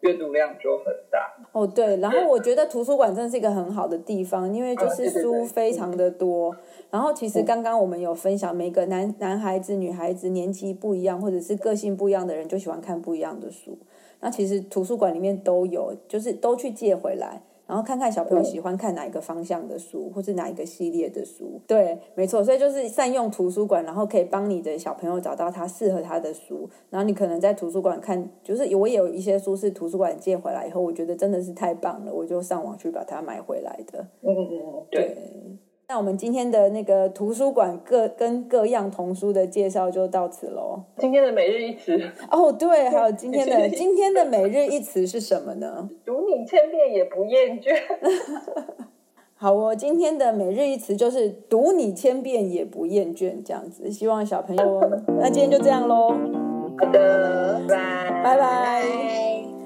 [0.00, 1.34] 阅读量就很大。
[1.52, 6.54] 哦，对，然后我觉得图书馆真的是一个很好的地方，因为就是书非常的多。
[6.90, 13.78] 然后其实刚刚我们有分享，每个男男孩子、女孩子年纪不一样，或者是个性不一样的人，就喜欢看不一样的书。
[14.20, 17.42] 那其实图书馆里面都有，就是都去借回来。
[17.68, 21.60] 然后看看小朋友喜欢看哪一个方向的书，或是哪一个系列的书。
[21.66, 26.66] 对，没错，所以就是善用图书馆，然后可以帮你的小朋友找到他适合他的书。
[26.88, 34.00] 然后你可能在图书馆看，就是我也有一些书是图书馆借回来以后，我觉得真的是太棒了，我就上网去把它买回来的。
[34.22, 35.00] 嗯嗯嗯，对。
[35.02, 35.58] 对
[35.90, 40.82] 那我们今天的那个图书馆各跟各样童书的介绍就到此喽。
[40.98, 41.98] 今天的每日一词
[42.30, 45.88] 哦，对，还有今天的今天的每日一词是什么呢？
[46.04, 47.74] 读你千遍也不厌倦。
[49.34, 53.90] 好哦，今天的每日一词就是读你千遍也不厌倦，这样子。
[53.90, 54.80] 希望小朋友，
[55.18, 56.10] 那今天就这样喽。
[56.78, 59.57] 好的，拜拜拜。